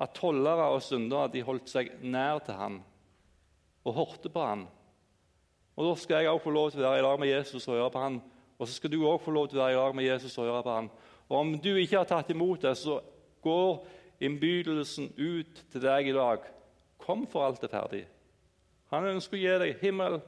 at 0.01 0.15
tollere 0.17 0.71
og 0.73 0.83
syndere 0.85 1.33
de 1.33 1.43
holdt 1.45 1.69
seg 1.69 1.91
nær 2.01 2.39
til 2.45 2.57
han 2.57 2.79
og 3.85 3.97
hørte 3.97 4.31
på 4.33 4.45
han. 4.45 4.67
Og 5.77 5.87
Da 5.87 5.95
skal 5.97 6.23
jeg 6.23 6.31
også 6.31 6.45
få 6.45 6.51
lov 6.51 6.71
til 6.71 6.83
å 6.83 6.89
være 6.91 6.99
i 7.01 7.05
lag 7.05 7.21
med 7.21 7.29
Jesus 7.29 7.69
og 7.69 7.75
høre 7.75 7.91
på 7.91 8.03
han. 8.03 8.21
Og 8.59 8.69
så 8.69 8.75
skal 8.75 8.93
du 8.93 8.99
også 9.01 9.25
få 9.25 9.33
lov 9.33 9.49
til 9.49 9.59
å 9.59 9.63
være 9.63 9.73
i 9.73 9.79
lag 9.79 9.95
med 9.97 10.05
Jesus 10.05 10.39
og 10.39 10.45
høre 10.45 10.63
på 10.63 10.75
han. 10.75 10.91
Og 11.29 11.39
Om 11.39 11.53
du 11.59 11.71
ikke 11.77 11.97
har 11.97 12.09
tatt 12.09 12.31
imot 12.31 12.63
det, 12.63 12.77
så 12.77 13.01
går 13.43 13.87
innbydelsen 14.21 15.13
ut 15.17 15.63
til 15.73 15.83
deg 15.83 16.11
i 16.11 16.17
dag. 16.17 16.45
Kom, 17.01 17.27
for 17.27 17.47
alt 17.47 17.65
er 17.65 17.73
ferdig. 17.73 18.05
Han 18.91 19.07
ønsker 19.15 19.39
å 19.39 19.41
gi 19.41 19.57
deg 19.63 19.81
himmel, 19.85 20.21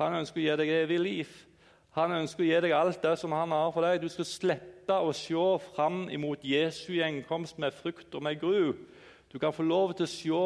han 0.00 0.18
ønsker 0.20 0.40
å 0.40 0.44
gi 0.44 0.56
deg 0.60 0.72
evig 0.82 0.98
liv. 1.00 1.34
Han 1.96 2.12
ønsker 2.12 2.44
å 2.44 2.48
gi 2.48 2.58
deg 2.66 2.74
alt 2.76 3.00
det 3.02 3.14
som 3.18 3.32
han 3.32 3.54
har 3.56 3.70
for 3.72 3.86
deg. 3.86 4.02
Du 4.02 4.10
skal 4.12 4.28
slette 4.28 4.96
å 5.00 5.14
se 5.16 5.44
fram 5.70 6.04
imot 6.12 6.44
Jesu 6.44 6.92
gjenkomst 6.98 7.58
med 7.62 7.74
frykt 7.74 8.14
og 8.14 8.26
med 8.26 8.40
gru. 8.40 8.74
Du 9.32 9.38
kan 9.40 9.54
få 9.56 9.64
lov 9.64 9.94
til 9.96 10.04
å 10.04 10.12
se 10.12 10.42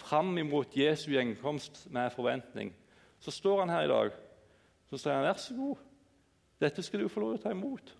fram 0.00 0.32
imot 0.40 0.76
Jesu 0.76 1.10
gjenkomst 1.12 1.84
med 1.92 2.12
forventning. 2.16 2.72
Så 3.20 3.30
står 3.30 3.64
han 3.64 3.74
her 3.74 3.84
i 3.84 3.92
dag 3.92 4.16
så 4.86 4.98
sier 4.98 5.14
han, 5.14 5.24
'Vær 5.24 5.38
så 5.38 5.54
god, 5.54 5.76
dette 6.60 6.82
skal 6.82 7.00
du 7.00 7.08
få 7.08 7.20
lov 7.20 7.32
til 7.32 7.40
å 7.40 7.42
ta 7.42 7.50
imot.' 7.50 7.94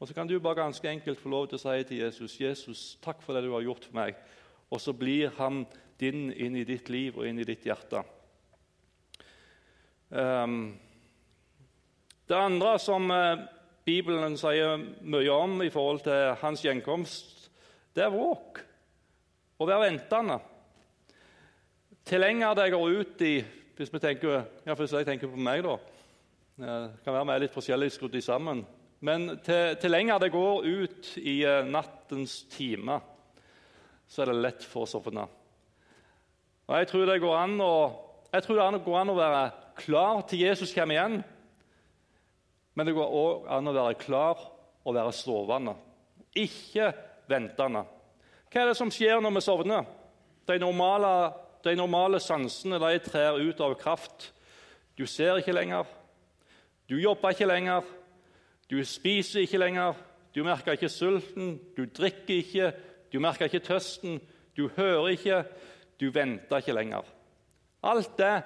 Og 0.00 0.08
Så 0.08 0.14
kan 0.14 0.28
du 0.28 0.38
bare 0.38 0.54
ganske 0.54 0.88
enkelt 0.90 1.20
få 1.20 1.28
lov 1.28 1.48
til 1.48 1.56
å 1.56 1.62
si 1.62 1.84
til 1.84 1.98
Jesus, 2.04 2.40
'Jesus, 2.40 2.98
takk 3.02 3.22
for 3.22 3.32
det 3.32 3.44
du 3.44 3.52
har 3.52 3.62
gjort 3.62 3.84
for 3.84 3.94
meg.' 3.94 4.14
Og 4.70 4.80
så 4.80 4.92
blir 4.92 5.30
han 5.38 5.66
din 6.00 6.32
inn 6.32 6.56
i 6.56 6.64
ditt 6.64 6.88
liv 6.88 7.16
og 7.18 7.26
inn 7.26 7.38
i 7.38 7.44
ditt 7.44 7.64
hjerte. 7.64 8.02
Um, 10.10 10.78
det 12.28 12.36
andre 12.36 12.78
som 12.78 13.10
uh, 13.10 13.38
Bibelen 13.84 14.36
sier 14.36 14.76
mye 15.02 15.32
om 15.32 15.62
i 15.62 15.70
forhold 15.70 16.00
til 16.00 16.34
hans 16.42 16.62
gjenkomst, 16.64 17.50
det 17.94 18.04
er 18.04 18.10
våk. 18.10 18.60
Å 19.58 19.66
være 19.66 19.86
ventende. 19.86 20.40
Til 22.04 22.20
lenger 22.20 22.54
det 22.54 22.72
går 22.74 22.90
ut 23.00 23.22
i 23.22 23.36
hvis 23.76 23.92
vi 23.92 24.00
tenker, 24.00 24.44
ja, 24.64 24.74
jeg 24.74 25.06
tenker 25.06 25.28
på 25.28 25.36
meg, 25.36 25.62
da 25.62 25.76
Det 26.56 27.04
kan 27.04 27.12
være 27.12 27.26
vi 27.26 27.32
er 27.32 27.42
litt 27.44 27.54
forskjellig 27.54 27.90
skrudd 27.92 28.16
sammen. 28.24 28.64
Men 29.04 29.28
til, 29.44 29.76
til, 29.80 29.92
lenger 29.92 30.20
det 30.22 30.32
går 30.32 30.64
ut 30.64 31.10
i 31.20 31.40
uh, 31.44 31.66
nattens 31.68 32.42
time, 32.52 32.98
så 34.08 34.22
er 34.22 34.30
det 34.30 34.40
lett 34.40 34.66
for 34.66 34.86
å 34.86 34.90
sovne. 34.90 35.26
Og 36.66 36.74
jeg 36.80 36.88
tror 36.90 37.06
det 37.10 37.20
går 37.22 37.38
an 37.38 37.56
å, 37.62 37.72
jeg 38.32 38.46
tror 38.46 38.60
det 38.62 38.84
går 38.86 39.00
an 39.00 39.12
å 39.12 39.18
være 39.18 39.42
klar 39.76 40.22
til 40.30 40.46
Jesus 40.46 40.72
kommer 40.74 40.96
igjen. 40.96 41.18
Men 42.76 42.88
det 42.88 42.96
går 42.96 43.16
òg 43.20 43.50
an 43.52 43.70
å 43.70 43.76
være 43.76 43.98
klar 44.00 44.40
og 44.86 44.94
være 44.94 45.14
sovende, 45.16 45.76
ikke 46.36 46.90
ventende. 47.28 47.84
Hva 48.52 48.62
er 48.62 48.70
det 48.70 48.78
som 48.78 48.92
skjer 48.92 49.20
når 49.20 49.36
vi 49.36 49.44
sovner? 49.44 49.86
De 50.46 50.58
normale 50.62 51.12
de 51.66 51.74
normale 51.74 52.20
sansene 52.22 52.78
de 52.78 52.98
trer 53.02 53.40
ut 53.42 53.60
av 53.64 53.74
kraft. 53.80 54.30
Du 54.96 55.06
ser 55.10 55.40
ikke 55.40 55.54
lenger, 55.54 55.86
du 56.86 56.96
jobber 57.00 57.34
ikke 57.34 57.48
lenger, 57.48 57.82
du 58.70 58.84
spiser 58.84 59.40
ikke 59.40 59.58
lenger, 59.58 59.94
du 60.34 60.42
merker 60.44 60.76
ikke 60.76 60.88
sulten, 60.88 61.56
du 61.76 61.84
drikker 61.86 62.34
ikke, 62.34 62.72
du 63.12 63.20
merker 63.20 63.48
ikke 63.48 63.64
tøsten, 63.64 64.20
du 64.56 64.68
hører 64.76 65.12
ikke, 65.14 65.44
du 66.00 66.10
venter 66.10 66.60
ikke 66.60 66.74
lenger. 66.76 67.06
Alt 67.82 68.18
det 68.18 68.42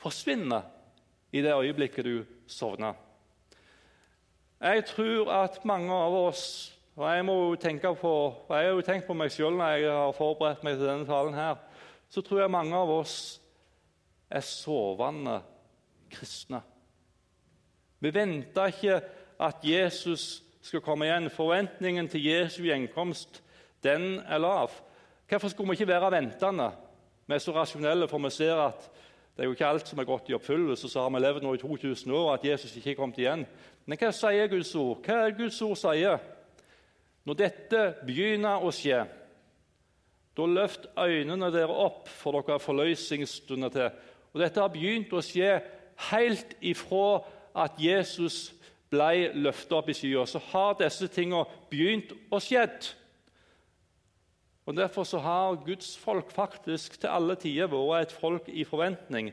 forsvinner 0.00 0.62
i 1.32 1.42
det 1.44 1.52
øyeblikket 1.54 2.04
du 2.04 2.24
sovner. 2.46 2.94
Jeg 4.60 4.84
tror 4.88 5.30
at 5.44 5.64
mange 5.64 5.92
av 5.92 6.14
oss 6.14 6.72
og 6.96 7.04
Jeg 7.12 7.24
må 7.28 7.54
tenke 7.60 7.90
på, 8.00 8.34
jeg 8.48 8.56
har 8.56 8.72
jo 8.72 8.80
tenkt 8.80 9.04
på 9.04 9.12
meg 9.12 9.28
sjøl 9.28 9.52
når 9.52 9.74
jeg 9.76 9.90
har 9.92 10.14
forberedt 10.16 10.62
meg 10.64 10.78
til 10.78 10.88
denne 10.88 11.04
talen. 11.04 11.34
her, 11.34 11.58
så 12.08 12.22
tror 12.24 12.40
jeg 12.40 12.50
mange 12.50 12.76
av 12.76 12.88
oss 12.88 13.40
er 14.30 14.40
sovende 14.40 15.42
kristne. 16.08 16.62
Vi 18.00 18.14
venter 18.14 18.72
ikke 18.72 19.00
at 19.40 19.62
Jesus 19.64 20.42
skal 20.62 20.80
komme 20.80 21.06
igjen. 21.06 21.30
Forventningen 21.30 22.08
til 22.08 22.24
Jesu 22.24 22.62
gjenkomst 22.62 23.42
den 23.84 24.20
er 24.26 24.38
lav. 24.38 24.70
Hvorfor 25.28 25.48
skulle 25.48 25.70
vi 25.70 25.74
ikke 25.80 25.92
være 25.92 26.10
ventende? 26.10 26.70
Vi 27.26 27.34
er 27.34 27.38
så 27.38 27.54
rasjonelle, 27.54 28.08
for 28.08 28.18
vi 28.18 28.30
ser 28.30 28.54
at 28.54 28.90
Det 29.36 29.42
er 29.42 29.46
jo 29.46 29.52
ikke 29.52 29.66
alt 29.66 29.88
som 29.88 29.98
er 29.98 30.06
gått 30.08 30.30
i 30.30 30.32
oppfyllelse, 30.32 30.88
så 30.88 31.02
har 31.02 31.10
vi 31.12 31.20
levd 31.20 31.42
nå 31.44 31.50
i 31.54 31.58
2000 31.60 32.12
år 32.12 32.30
at 32.34 32.44
Jesus 32.44 32.76
ikke 32.76 32.90
er 32.90 32.96
kommet 32.96 33.18
igjen. 33.20 33.42
Men 33.84 33.98
hva 34.00 34.08
sier 34.08 34.48
Guds 34.48 34.70
ord? 34.74 35.02
Hva 35.04 35.26
er 35.26 35.34
Guds 35.36 35.58
ord 35.62 35.76
sier? 35.76 36.22
Når 37.28 37.36
dette 37.36 37.82
begynner 38.06 38.64
å 38.64 38.72
skje, 38.72 39.02
da 40.36 40.46
løft 40.48 40.86
øynene 40.96 41.50
dere 41.52 41.76
opp, 41.84 42.08
for 42.08 42.32
dere 42.32 42.56
har 42.56 42.64
forløsningsstunder 42.64 43.74
til. 43.76 43.90
Og 44.32 44.40
Dette 44.40 44.60
har 44.60 44.72
begynt 44.72 45.12
å 45.12 45.20
skje 45.24 45.58
helt 46.10 46.56
ifra 46.60 47.22
at 47.56 47.76
Jesus 47.80 48.54
ble 48.90 49.32
løftet 49.34 49.74
opp 49.76 49.90
i 49.90 49.96
skya. 49.96 50.26
Så 50.26 50.40
har 50.52 50.76
disse 50.80 51.08
tingene 51.12 51.46
begynt 51.70 52.12
å 52.30 52.40
skjedd. 52.42 52.92
Og 54.66 54.74
Derfor 54.76 55.06
så 55.06 55.18
har 55.22 55.60
Guds 55.66 55.94
folk 55.98 56.30
faktisk 56.34 56.98
til 57.00 57.10
alle 57.10 57.36
tider 57.38 57.70
vært 57.70 58.08
et 58.08 58.16
folk 58.18 58.48
i 58.50 58.64
forventning. 58.66 59.30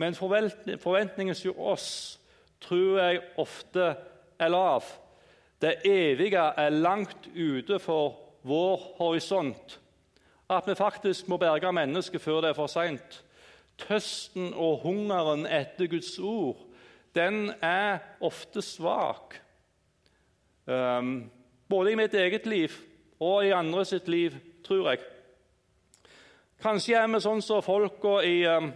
Men 0.00 0.16
forventningen 0.16 1.34
hos 1.34 1.46
oss 1.56 1.88
tror 2.64 3.00
jeg 3.02 3.22
ofte 3.38 3.90
er 4.40 4.50
lav. 4.50 4.86
Det 5.60 5.84
evige 5.84 6.40
er 6.56 6.70
langt 6.70 7.28
ute 7.36 7.78
for 7.78 8.16
vår 8.42 8.80
horisont. 8.98 9.78
At 10.50 10.66
vi 10.68 10.74
faktisk 10.74 11.28
må 11.28 11.36
berge 11.40 11.72
mennesket 11.72 12.20
før 12.20 12.40
det 12.40 12.52
er 12.52 12.58
for 12.58 12.72
seint. 12.72 13.20
Tøsten 13.80 14.52
og 14.54 14.84
hungeren 14.84 15.46
etter 15.46 15.88
Guds 15.90 16.18
ord 16.18 16.63
den 17.14 17.52
er 17.62 18.02
ofte 18.20 18.62
svak. 18.62 19.38
Um, 20.66 21.30
både 21.68 21.92
i 21.92 21.98
mitt 21.98 22.14
eget 22.14 22.46
liv 22.46 22.72
og 23.20 23.44
i 23.46 23.52
andre 23.54 23.84
sitt 23.84 24.08
liv 24.08 24.36
tror 24.64 24.90
jeg. 24.90 25.02
Kanskje 26.64 26.96
er 26.96 27.10
vi 27.12 27.20
sånn 27.20 27.42
som 27.44 27.62
folka 27.64 28.18
i, 28.24 28.38
um, 28.48 28.70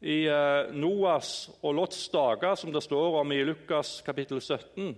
i 0.00 0.20
uh, 0.30 0.70
Noas 0.70 1.50
og 1.60 1.74
Lots 1.74 2.06
dager, 2.12 2.54
som 2.54 2.72
det 2.72 2.84
står 2.84 3.20
om 3.20 3.34
i 3.34 3.42
Lukas 3.44 3.98
kapittel 4.06 4.40
17. 4.40 4.94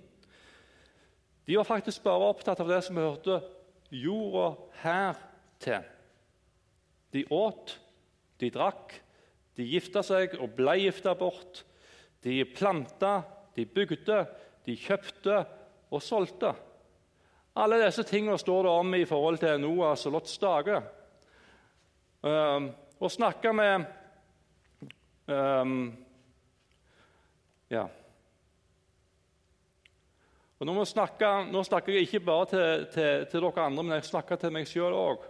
De 1.46 1.56
var 1.56 1.68
faktisk 1.68 2.02
bare 2.04 2.28
opptatt 2.28 2.60
av 2.60 2.70
det 2.70 2.82
som 2.84 2.98
hørte 3.00 3.40
jorda 3.94 4.48
her 4.82 5.20
til. 5.62 5.84
De 7.14 7.22
åt, 7.32 7.78
de 8.40 8.50
drakk, 8.52 8.98
de 9.56 9.64
gifta 9.70 10.02
seg 10.04 10.34
og 10.42 10.52
ble 10.58 10.74
gifta 10.82 11.14
bort. 11.16 11.62
De 12.26 12.40
planta, 12.50 13.20
de 13.54 13.64
bygde, 13.70 14.24
de 14.66 14.74
kjøpte 14.74 15.44
og 15.94 16.02
solgte. 16.02 16.50
Alle 17.56 17.78
disse 17.84 18.02
tingene 18.04 18.36
står 18.38 18.66
det 18.66 18.72
om 18.72 18.96
i 18.98 19.04
forhold 19.08 19.38
til 19.40 19.60
Noas 19.62 20.02
og 20.08 20.16
Lots 20.18 20.34
dager. 20.42 20.82
Um, 22.26 22.72
og 22.98 23.12
snakke 23.12 23.52
med 23.54 23.86
um, 25.30 25.94
Ja. 27.70 27.86
Og 30.58 30.66
nå, 30.66 30.84
snakke, 30.88 31.28
nå, 31.52 31.62
snakker 31.66 31.92
jeg 31.92 32.06
ikke 32.06 32.20
bare 32.24 32.46
til, 32.50 32.86
til, 32.92 33.26
til, 33.30 33.42
dere 33.44 33.64
andre, 33.66 33.82
men 33.82 33.98
jeg 33.98 34.06
snakker 34.08 34.38
til 34.40 34.54
meg 34.54 34.68
sjøl 34.70 34.94
òg. 34.96 35.26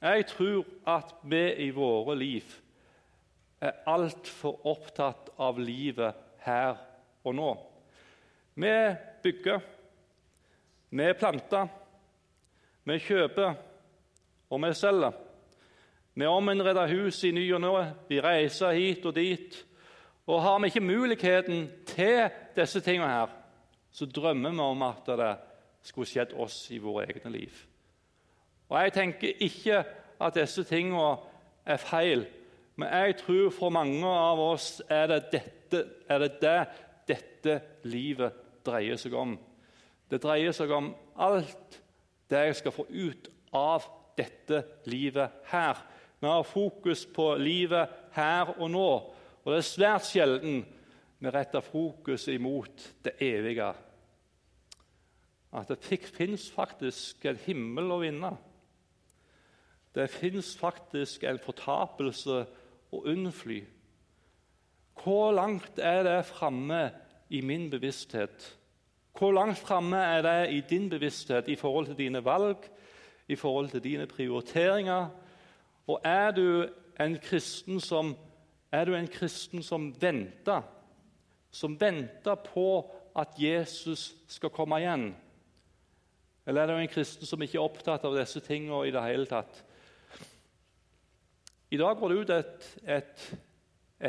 Jeg 0.00 0.26
tror 0.32 0.64
at 0.88 1.12
vi 1.28 1.44
i 1.66 1.70
våre 1.76 2.16
liv 2.18 2.56
er 3.60 3.82
altfor 3.90 4.64
opptatt 4.66 5.34
av 5.38 5.58
livet 5.60 6.16
her 6.46 6.78
og 7.24 7.36
nå. 7.36 7.50
Vi 8.60 8.72
bygger 9.22 9.60
vi 10.90 11.12
planter, 11.14 11.68
vi 12.82 12.96
kjøper, 12.98 13.52
og 14.50 14.62
vi 14.64 14.70
selger. 14.74 15.18
Vi 16.18 16.26
ominnreder 16.26 16.90
hus 16.90 17.20
i 17.24 17.30
ny 17.30 17.44
og 17.54 17.60
nå, 17.62 17.74
vi 18.08 18.18
reiser 18.20 18.74
hit 18.74 19.06
og 19.06 19.14
dit. 19.14 19.54
Og 20.26 20.42
har 20.42 20.58
vi 20.58 20.70
ikke 20.72 20.82
muligheten 20.82 21.68
til 21.86 22.26
disse 22.56 22.82
tingene 22.82 23.12
her, 23.12 23.30
så 23.94 24.06
drømmer 24.06 24.50
vi 24.50 24.66
om 24.66 24.82
at 24.82 25.06
det 25.06 25.30
skulle 25.86 26.10
skjedd 26.10 26.34
oss 26.34 26.58
i 26.74 26.80
våre 26.82 27.06
egne 27.06 27.30
liv. 27.38 27.54
Og 28.68 28.82
Jeg 28.82 28.92
tenker 28.92 29.46
ikke 29.46 29.84
at 30.20 30.34
disse 30.34 30.64
tingene 30.66 31.16
er 31.66 31.78
feil, 31.78 32.26
men 32.80 32.88
jeg 32.88 33.18
tror 33.20 33.50
for 33.52 33.72
mange 33.74 34.08
av 34.08 34.40
oss 34.40 34.78
er 34.88 35.10
det 35.10 35.18
dette, 35.34 35.82
er 36.08 36.22
det, 36.22 36.30
det 36.40 36.60
dette 37.10 37.56
livet 37.88 38.36
dreier 38.64 38.96
seg 39.00 39.14
om. 39.18 39.34
Det 40.10 40.20
dreier 40.22 40.54
seg 40.56 40.72
om 40.72 40.92
alt 41.20 41.80
det 42.30 42.44
jeg 42.46 42.58
skal 42.60 42.74
få 42.74 42.86
ut 42.88 43.28
av 43.56 43.84
dette 44.16 44.62
livet 44.88 45.42
her. 45.50 45.80
Vi 46.20 46.28
har 46.28 46.46
fokus 46.46 47.04
på 47.08 47.32
livet 47.40 47.92
her 48.16 48.54
og 48.56 48.70
nå, 48.72 48.90
og 49.40 49.52
det 49.52 49.60
er 49.60 49.68
svært 49.68 50.08
sjelden 50.08 50.62
vi 51.20 51.32
retter 51.32 51.64
fokus 51.64 52.26
imot 52.32 52.86
det 53.04 53.18
evige. 53.20 53.68
At 55.52 55.68
det 55.68 56.00
fins 56.14 56.46
faktisk 56.54 57.26
en 57.28 57.40
himmel 57.44 57.92
å 57.92 58.00
vinne. 58.00 58.30
Det 59.92 60.06
fins 60.12 60.54
faktisk 60.56 61.26
en 61.26 61.40
fortapelse 61.42 62.44
å 62.92 63.02
unnfly. 63.10 63.60
Hvor 65.02 65.32
langt 65.32 65.78
er 65.78 66.02
det 66.04 66.24
framme 66.28 66.90
i 67.30 67.40
min 67.40 67.70
bevissthet? 67.70 68.56
Hvor 69.16 69.32
langt 69.32 69.58
framme 69.58 69.96
er 69.96 70.22
det 70.22 70.52
i 70.52 70.60
din 70.60 70.90
bevissthet 70.90 71.48
i 71.48 71.56
forhold 71.56 71.86
til 71.86 71.98
dine 71.98 72.24
valg, 72.24 72.56
i 73.28 73.36
forhold 73.36 73.70
til 73.70 73.84
dine 73.84 74.06
prioriteringer? 74.06 75.08
Og 75.86 76.00
er 76.04 76.30
du 76.30 76.68
en 77.00 77.18
kristen 77.22 77.80
som, 77.80 78.16
er 78.72 78.84
du 78.84 78.94
en 78.94 79.08
kristen 79.08 79.62
som 79.62 79.90
venter? 80.00 80.62
Som 81.50 81.80
venter 81.80 82.34
på 82.34 82.90
at 83.16 83.34
Jesus 83.38 84.14
skal 84.28 84.50
komme 84.50 84.78
igjen? 84.78 85.10
Eller 86.46 86.62
er 86.62 86.66
du 86.66 86.82
en 86.82 86.92
kristen 86.92 87.26
som 87.26 87.42
ikke 87.42 87.58
er 87.58 87.66
opptatt 87.66 88.04
av 88.04 88.14
disse 88.16 88.40
tingene 88.44 88.86
i 88.86 88.94
det 88.94 89.02
hele 89.04 89.26
tatt? 89.26 89.64
I 91.70 91.78
dag 91.78 91.98
går 91.98 92.12
det 92.12 92.20
ut 92.20 92.34
et, 92.34 92.68
et, 92.98 93.26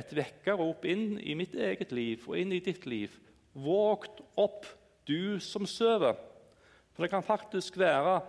et 0.01 0.13
vekkerrop 0.17 0.85
inn 0.89 1.19
i 1.21 1.35
mitt 1.37 1.53
eget 1.55 1.91
liv 1.93 2.23
og 2.27 2.37
inn 2.39 2.53
i 2.55 2.63
ditt 2.63 2.87
liv. 2.89 3.13
Vågt 3.53 4.23
opp! 4.39 4.65
du 5.07 5.39
som 5.39 5.65
sover. 5.65 6.15
For 6.93 7.03
det 7.03 7.11
kan 7.11 7.25
faktisk 7.25 7.77
være 7.79 8.19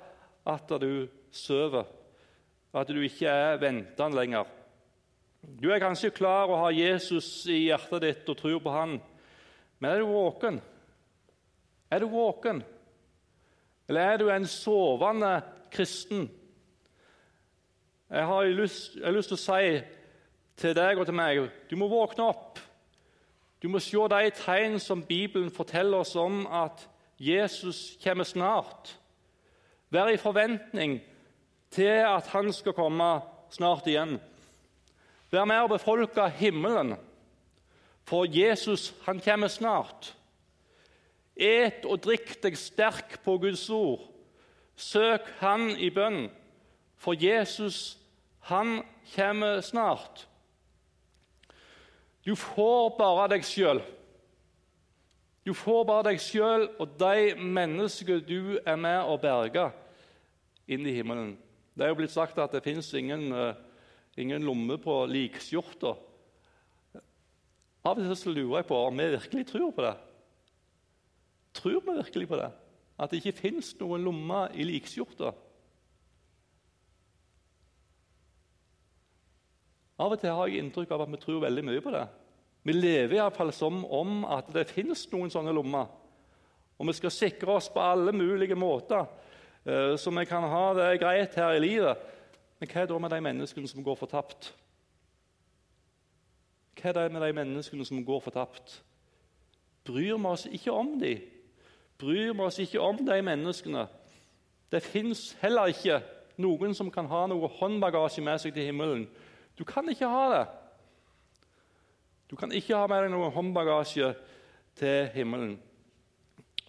at 0.49 0.75
du 0.81 1.09
sover, 1.33 1.87
at 2.73 2.89
du 2.89 3.01
ikke 3.05 3.29
er 3.29 3.61
ventende 3.61 4.17
lenger. 4.17 4.51
Du 5.43 5.71
er 5.73 5.83
kanskje 5.83 6.13
klar 6.15 6.51
å 6.51 6.61
ha 6.61 6.69
Jesus 6.75 7.29
i 7.51 7.67
hjertet 7.67 8.05
ditt 8.05 8.29
og 8.31 8.39
tror 8.39 8.61
på 8.63 8.75
han, 8.75 9.01
men 9.83 9.91
er 9.91 10.03
du 10.03 10.13
våken? 10.13 10.61
Er 11.91 12.01
du 12.01 12.07
våken? 12.13 12.63
Eller 13.91 14.13
er 14.13 14.21
du 14.23 14.29
en 14.31 14.47
sovende 14.47 15.33
kristen? 15.75 16.29
Jeg 18.13 18.27
har 18.27 18.45
lyst, 18.45 18.99
til 19.01 19.37
å 19.39 19.41
si 19.41 19.69
til 20.61 20.75
deg 20.77 20.99
og 21.01 21.07
til 21.09 21.17
meg 21.17 21.47
du 21.71 21.79
må 21.81 21.87
våkne 21.89 22.27
opp. 22.29 22.59
Du 23.63 23.71
må 23.73 23.81
se 23.81 23.97
de 24.13 24.33
tegn 24.37 24.77
som 24.83 25.01
Bibelen 25.01 25.49
forteller 25.55 26.03
oss 26.05 26.13
om 26.21 26.43
at 26.45 26.83
Jesus 27.17 27.95
kommer 28.03 28.29
snart. 28.29 28.99
Vær 29.89 30.11
i 30.13 30.21
forventning 30.21 30.99
til 31.73 32.03
at 32.05 32.29
han 32.35 32.53
skal 32.53 32.77
komme 32.77 33.09
snart 33.55 33.89
igjen. 33.89 34.19
Vær 35.33 35.49
med 35.49 35.63
og 35.65 35.73
befolke 35.79 36.29
himmelen, 36.37 36.99
for 38.05 38.29
Jesus 38.29 38.91
han 39.07 39.25
kommer 39.25 39.49
snart. 39.49 40.13
Et 41.33 41.81
og 41.89 42.05
drikk 42.05 42.35
deg 42.45 42.61
sterk 42.61 43.23
på 43.25 43.39
Guds 43.41 43.65
ord. 43.73 44.05
Søk 44.77 45.33
Han 45.41 45.71
i 45.81 45.89
bønn, 45.89 46.27
for 47.01 47.17
Jesus 47.17 48.02
han 48.49 48.83
kommer 49.15 49.61
snart. 49.61 50.27
Du 52.23 52.35
får 52.39 52.95
bare 52.99 53.29
deg 53.35 53.47
sjøl. 53.47 53.83
Du 55.43 55.53
får 55.59 55.83
bare 55.87 56.11
deg 56.11 56.23
sjøl 56.23 56.69
og 56.81 56.95
de 56.99 57.35
menneskene 57.39 58.23
du 58.23 58.59
er 58.63 58.79
med 58.79 59.01
å 59.11 59.19
berge, 59.19 59.71
inn 60.71 60.87
i 60.87 60.95
himmelen. 60.95 61.35
Det 61.75 61.87
er 61.87 61.91
jo 61.91 61.99
blitt 61.99 62.15
sagt 62.15 62.39
at 62.39 62.55
det 62.55 62.63
fins 62.63 62.93
ingen, 62.95 63.33
uh, 63.35 63.55
ingen 64.19 64.45
lomme 64.47 64.79
på 64.79 65.01
likskjorta. 65.11 65.97
Av 67.83 67.99
og 67.99 68.05
til 68.05 68.15
så 68.15 68.31
lurer 68.31 68.61
jeg 68.61 68.69
på 68.69 68.79
om 68.79 69.01
vi 69.03 69.09
virkelig 69.17 69.47
tror 69.51 69.73
på 69.75 69.87
det. 69.87 69.95
Tror 71.59 71.81
vi 71.83 71.97
virkelig 71.99 72.29
på 72.31 72.39
det? 72.39 72.51
At 73.03 73.11
det 73.11 73.19
ikke 73.19 73.41
fins 73.49 73.73
noen 73.81 74.05
lomme 74.07 74.45
i 74.55 74.67
likskjorta? 74.69 75.33
Av 80.03 80.11
og 80.11 80.19
til 80.19 80.35
har 80.35 80.51
jeg 80.51 80.63
inntrykk 80.65 80.93
av 80.95 81.05
at 81.05 81.13
vi 81.13 81.21
tror 81.23 81.45
veldig 81.45 81.65
mye 81.69 81.83
på 81.85 81.93
det. 81.95 82.07
Vi 82.67 82.75
lever 82.75 83.19
iallfall 83.19 83.53
som 83.55 83.83
om 83.87 84.23
at 84.27 84.49
det 84.55 84.71
finnes 84.71 85.05
noen 85.13 85.31
sånne 85.31 85.55
lommer. 85.55 85.91
Og 86.79 86.89
vi 86.89 86.95
skal 86.99 87.15
sikre 87.15 87.59
oss 87.59 87.69
på 87.71 87.83
alle 87.83 88.15
mulige 88.15 88.59
måter, 88.59 89.07
uh, 89.67 89.95
så 89.99 90.11
vi 90.11 90.27
kan 90.27 90.47
ha 90.51 90.65
det 90.79 90.89
greit 91.03 91.37
her 91.39 91.55
i 91.55 91.63
livet. 91.63 92.09
Men 92.59 92.71
hva 92.71 92.83
er 92.83 92.91
da 92.91 92.99
med 92.99 93.15
de 93.15 93.21
menneskene 93.29 93.71
som 93.71 93.85
går 93.87 93.99
fortapt? 93.99 94.53
Hva 96.79 96.91
er 96.91 96.99
det 96.99 97.13
med 97.15 97.23
de 97.23 97.33
menneskene 97.37 97.87
som 97.87 98.03
går 98.07 98.23
fortapt? 98.25 98.81
Bryr 99.87 100.17
vi 100.17 100.31
oss 100.31 100.47
ikke 100.47 100.75
om 100.75 100.97
dem? 100.99 101.23
Bryr 101.99 102.33
vi 102.33 102.47
oss 102.47 102.59
ikke 102.63 102.83
om 102.83 102.99
de 103.07 103.19
menneskene? 103.23 103.87
Det 104.73 104.83
fins 104.83 105.33
heller 105.43 105.71
ikke 105.71 106.01
noen 106.41 106.75
som 106.75 106.91
kan 106.91 107.07
ha 107.11 107.27
noe 107.29 107.51
håndbagasje 107.59 108.23
med 108.25 108.41
seg 108.41 108.55
til 108.55 108.71
himmelen. 108.71 109.05
Du 109.63 109.67
kan 109.67 109.87
ikke 109.89 110.09
ha 110.11 110.23
det. 110.33 110.47
Du 112.31 112.35
kan 112.37 112.51
ikke 112.51 112.75
ha 112.75 112.87
med 112.91 113.05
deg 113.05 113.13
noen 113.13 113.31
håndbagasje 113.31 114.09
til 114.75 115.05
himmelen. 115.15 115.53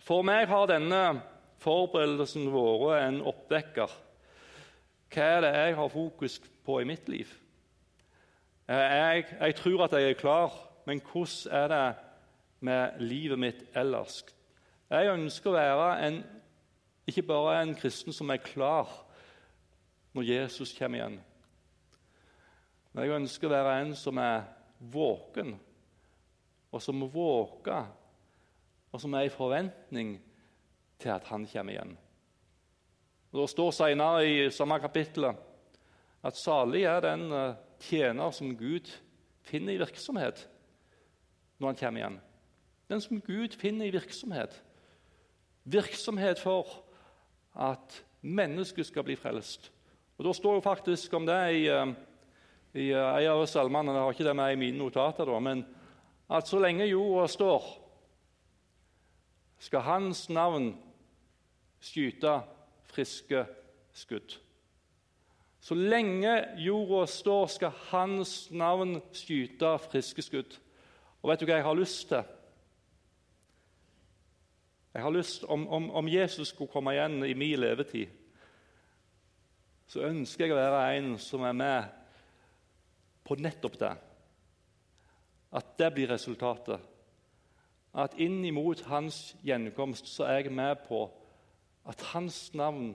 For 0.06 0.22
meg 0.22 0.46
har 0.52 0.68
denne 0.70 1.00
forberedelsen 1.64 2.52
vært 2.54 3.08
en 3.08 3.18
oppvekker. 3.32 3.96
Hva 5.10 5.32
er 5.40 5.42
det 5.42 5.52
jeg 5.56 5.80
har 5.82 5.92
fokus 5.96 6.38
på 6.68 6.78
i 6.84 6.88
mitt 6.92 7.10
liv? 7.10 7.34
Jeg, 8.70 9.26
jeg 9.40 9.58
tror 9.64 9.88
at 9.88 9.98
jeg 9.98 10.12
er 10.12 10.22
klar, 10.22 10.54
men 10.86 11.02
hvordan 11.02 11.58
er 11.64 11.68
det 11.74 11.84
med 12.62 13.04
livet 13.10 13.46
mitt 13.48 13.66
ellers? 13.74 14.22
Jeg 14.94 15.18
ønsker 15.18 15.50
å 15.50 15.58
være 15.58 15.92
en, 16.12 16.24
ikke 17.10 17.26
bare 17.26 17.60
en 17.64 17.74
kristen 17.74 18.14
som 18.14 18.30
er 18.30 18.46
klar 18.54 19.00
når 20.14 20.34
Jesus 20.36 20.78
kommer 20.78 21.02
igjen. 21.02 21.22
Men 22.94 23.06
jeg 23.06 23.16
ønsker 23.18 23.50
å 23.50 23.56
være 23.56 23.78
en 23.82 23.96
som 23.98 24.20
er 24.22 24.46
våken, 24.94 25.56
og 26.74 26.82
som 26.82 27.06
våker, 27.10 27.90
og 28.94 29.02
som 29.02 29.14
er 29.18 29.28
i 29.28 29.34
forventning 29.34 30.16
til 31.02 31.14
at 31.14 31.26
han 31.32 31.48
kommer 31.50 31.74
igjen. 31.74 31.96
Og 33.34 33.42
Det 33.42 33.50
står 33.50 33.72
senere 33.74 34.28
i 34.30 34.52
samme 34.54 34.78
kapittel 34.80 35.32
at 36.24 36.38
salig 36.38 36.84
er 36.86 37.02
den 37.02 37.32
eh, 37.34 37.56
tjener 37.82 38.32
som 38.32 38.54
Gud 38.56 38.92
finner 39.44 39.74
i 39.74 39.82
virksomhet 39.82 40.46
når 41.58 41.72
han 41.72 41.80
kommer 41.80 42.02
igjen. 42.02 42.20
Den 42.90 43.02
som 43.02 43.22
Gud 43.26 43.58
finner 43.58 43.90
i 43.90 43.96
virksomhet. 43.96 44.54
Virksomhet 45.64 46.40
for 46.40 46.70
at 47.56 48.04
mennesket 48.22 48.88
skal 48.88 49.06
bli 49.08 49.16
frelst. 49.18 49.72
Og 50.18 50.26
Da 50.26 50.34
står 50.34 50.60
jo 50.60 50.68
faktisk 50.68 51.14
om 51.14 51.26
det 51.26 51.42
i, 51.58 51.68
eh, 51.68 51.94
i 52.74 52.90
eh, 52.90 53.16
en 53.24 53.32
av 53.36 53.46
salmene. 53.50 53.94
Jeg 53.94 54.06
har 54.06 54.16
ikke 54.16 54.28
det 54.28 54.36
med 54.38 54.54
i 54.54 54.62
mine 54.66 54.82
notater, 54.82 55.30
da, 55.30 55.40
men 55.40 55.66
at 56.34 56.50
så 56.50 56.62
lenge 56.62 56.90
jorda 56.90 57.28
står, 57.30 57.68
skal 59.64 59.86
hans 59.86 60.26
navn 60.34 60.74
skyte 61.84 62.40
friske 62.92 63.46
skudd. 63.96 64.38
Så 65.64 65.78
lenge 65.78 66.34
jorda 66.60 67.06
står, 67.08 67.48
skal 67.48 67.76
hans 67.92 68.52
navn 68.52 68.98
skyte 69.16 69.78
friske 69.86 70.26
skudd. 70.26 70.58
Og 71.22 71.32
vet 71.32 71.40
du 71.40 71.48
hva 71.48 71.62
jeg 71.62 71.68
har 71.70 71.78
lyst 71.80 72.10
til? 72.10 72.26
Jeg 74.94 75.02
har 75.02 75.14
lyst, 75.16 75.46
om, 75.50 75.64
om, 75.68 75.88
om 75.92 76.10
Jesus 76.12 76.52
skulle 76.52 76.70
komme 76.70 76.92
igjen 76.94 77.24
i 77.26 77.34
min 77.34 77.58
levetid, 77.58 78.12
så 79.90 80.04
ønsker 80.06 80.46
jeg 80.46 80.54
å 80.54 80.60
være 80.60 80.98
en 80.98 81.16
som 81.22 81.42
er 81.48 81.56
med 81.58 82.03
på 83.34 83.42
nettopp 83.42 83.80
det. 83.82 83.94
At 85.54 85.78
det 85.78 85.90
blir 85.94 86.12
resultatet. 86.14 86.82
At 87.94 88.18
inn 88.22 88.42
imot 88.46 88.86
hans 88.90 89.36
gjenkomst 89.46 90.10
så 90.10 90.28
er 90.30 90.44
jeg 90.44 90.54
med 90.54 90.86
på 90.88 91.06
at 91.90 92.02
hans 92.14 92.54
navn 92.58 92.94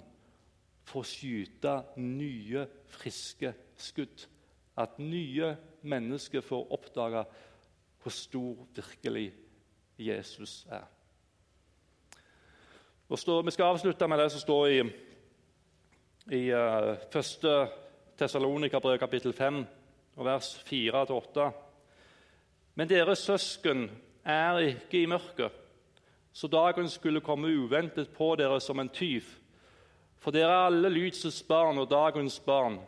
får 0.88 1.06
skyte 1.06 1.74
nye, 2.00 2.66
friske 2.90 3.52
skudd. 3.78 4.26
At 4.78 4.98
nye 4.98 5.56
mennesker 5.82 6.42
får 6.42 6.70
oppdage 6.74 7.24
hvor 8.02 8.14
stor 8.14 8.62
virkelig 8.74 9.32
Jesus 9.98 10.62
er. 10.70 10.86
Står, 13.08 13.42
vi 13.42 13.54
skal 13.54 13.72
avslutte 13.72 14.08
med 14.08 14.20
det 14.20 14.30
som 14.32 14.42
står 14.42 14.66
i, 14.68 14.80
i 16.36 16.42
uh, 16.52 16.94
første 17.10 17.54
Tessalonika-brev, 18.18 18.98
kapittel 18.98 19.32
5, 19.32 19.62
vers 20.26 20.52
4-8. 20.68 21.48
Men 22.78 22.90
deres 22.90 23.24
søsken 23.26 23.88
er 24.22 24.60
ikke 24.74 25.02
i 25.02 25.08
mørket, 25.10 25.52
så 26.32 26.46
dagen 26.50 26.86
skulle 26.90 27.24
komme 27.24 27.50
uventet 27.50 28.12
på 28.14 28.34
dere 28.38 28.60
som 28.62 28.78
en 28.78 28.90
tyv. 28.92 29.26
For 30.22 30.34
dere 30.34 30.52
er 30.52 30.68
alle 30.68 30.90
lysets 30.92 31.40
barn 31.46 31.80
og 31.80 31.90
dagens 31.90 32.38
barn. 32.44 32.78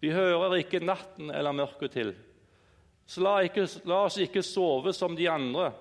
Vi 0.00 0.12
hører 0.14 0.56
ikke 0.60 0.80
natten 0.84 1.32
eller 1.32 1.56
mørket 1.56 1.92
til. 1.92 2.14
Så 3.04 3.20
la, 3.24 3.40
ikke, 3.44 3.66
la 3.90 4.04
oss 4.06 4.20
ikke 4.22 4.42
sove 4.46 4.92
som 4.96 5.16
de 5.18 5.26
andre, 5.28 5.72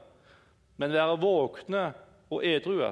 men 0.82 0.96
være 0.96 1.20
våkne 1.22 1.84
og 2.34 2.44
edrue. 2.44 2.89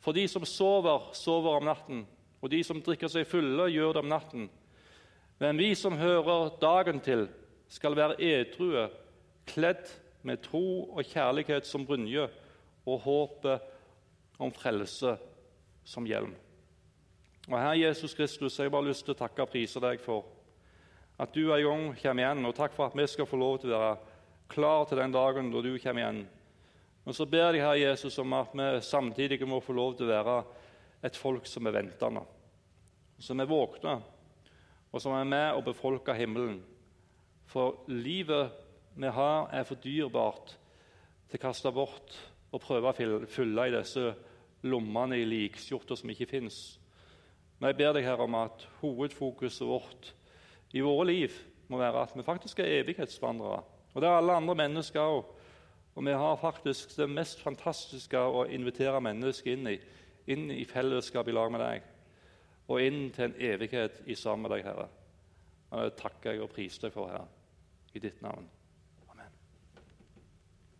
For 0.00 0.16
de 0.16 0.24
som 0.30 0.46
sover, 0.48 1.10
sover 1.16 1.58
om 1.58 1.66
natten, 1.68 2.04
og 2.40 2.52
de 2.52 2.62
som 2.64 2.80
drikker 2.80 3.10
seg 3.12 3.28
fulle, 3.28 3.68
gjør 3.68 3.96
det 3.96 4.04
om 4.04 4.08
natten. 4.08 4.46
Men 5.40 5.56
vi 5.56 5.72
som 5.74 5.96
hører 5.96 6.52
dagen 6.60 7.00
til, 7.00 7.24
skal 7.70 7.96
være 7.96 8.18
edrue, 8.20 8.88
kledd 9.48 9.88
med 10.26 10.42
tro 10.44 10.90
og 10.90 11.06
kjærlighet 11.06 11.66
som 11.66 11.86
brynje 11.86 12.26
og 12.84 13.00
håpet 13.06 14.40
om 14.40 14.52
frelse 14.52 15.14
som 15.86 16.06
hjelm. 16.06 16.34
Og 17.48 17.56
Herre 17.56 17.78
Jesus 17.78 18.14
Kristus, 18.14 18.58
jeg 18.58 18.68
har 18.68 18.74
bare 18.74 18.90
lyst 18.90 19.06
til 19.06 19.14
å 19.14 19.20
takke 19.22 19.46
og 19.46 19.52
prise 19.52 19.80
deg 19.82 20.02
for 20.04 20.28
at 21.20 21.32
du 21.34 21.50
en 21.52 21.64
gang 21.64 21.88
kommer 22.00 22.24
igjen, 22.24 22.46
og 22.48 22.56
takk 22.56 22.76
for 22.76 22.88
at 22.88 22.96
vi 22.96 23.08
skal 23.08 23.28
få 23.28 23.40
lov 23.40 23.58
til 23.62 23.72
å 23.72 23.80
være 23.80 23.96
klar 24.50 24.86
til 24.88 25.00
den 25.00 25.14
dagen 25.14 25.50
da 25.52 25.64
du 25.64 25.72
kommer 25.80 26.04
igjen. 26.04 26.22
Og 27.08 27.16
så 27.16 27.24
ber 27.28 27.56
jeg 27.56 27.64
Herre 27.64 27.80
Jesus 27.80 28.18
om 28.20 28.36
at 28.36 28.52
vi 28.56 28.70
samtidig 28.84 29.48
må 29.48 29.60
få 29.64 29.76
lov 29.76 29.96
til 29.96 30.08
å 30.08 30.14
være 30.14 30.38
et 31.08 31.16
folk 31.16 31.48
som 31.48 31.68
er 31.68 31.78
ventende, 31.80 32.22
som 33.20 33.40
er 33.40 33.48
våkne, 33.48 34.00
og 34.90 35.02
som 35.02 35.14
er 35.14 35.28
med 35.28 35.52
og 35.54 35.64
befolker 35.68 36.18
himmelen. 36.18 36.60
For 37.50 37.84
livet 37.88 38.50
vi 38.96 39.06
har, 39.06 39.48
er 39.52 39.64
for 39.66 39.78
dyrebart 39.82 40.56
til 41.30 41.38
å 41.38 41.42
kaste 41.42 41.72
bort 41.74 42.16
og 42.50 42.62
prøve 42.62 42.90
å 42.90 43.26
fylle 43.30 43.68
i 43.68 43.74
disse 43.74 44.10
lommene 44.66 45.18
i 45.20 45.26
likskjorta 45.28 45.96
som 45.96 46.10
ikke 46.10 46.28
fins. 46.30 46.78
Men 47.58 47.70
jeg 47.70 47.78
ber 47.80 47.94
deg 47.96 48.08
her 48.08 48.22
om 48.24 48.34
at 48.40 48.66
hovedfokuset 48.80 49.66
vårt 49.68 50.12
i 50.74 50.82
våre 50.84 51.06
liv 51.10 51.34
må 51.70 51.78
være 51.78 52.02
at 52.06 52.16
vi 52.16 52.26
faktisk 52.26 52.62
er 52.62 52.80
evighetsvandrere. 52.80 53.62
Og 53.94 54.02
det 54.02 54.08
er 54.08 54.18
alle 54.18 54.38
andre 54.38 54.56
mennesker 54.58 55.02
òg. 55.02 55.36
Og 55.98 56.06
vi 56.06 56.14
har 56.14 56.36
faktisk 56.38 56.94
det 56.96 57.08
mest 57.10 57.42
fantastiske 57.42 58.18
å 58.18 58.46
invitere 58.46 59.02
mennesker 59.02 59.56
inn 59.56 59.72
i. 59.72 59.78
Inn 60.30 60.50
i 60.54 60.64
fellesskap 60.68 61.28
i 61.28 61.34
lag 61.34 61.50
med 61.52 61.62
deg. 61.64 61.89
Og 62.70 62.82
inn 62.86 63.10
til 63.14 63.26
en 63.26 63.36
evighet 63.50 64.02
i 64.06 64.14
sammen 64.18 64.46
med 64.46 64.54
deg, 64.54 64.68
Herre. 64.68 64.86
Og 65.70 65.84
det 65.86 65.98
takker 65.98 66.34
jeg 66.34 66.44
og 66.44 66.52
priser 66.54 66.86
deg 66.86 66.94
for, 66.94 67.10
Herre, 67.10 67.26
i 67.94 68.02
ditt 68.02 68.22
navn. 68.22 68.46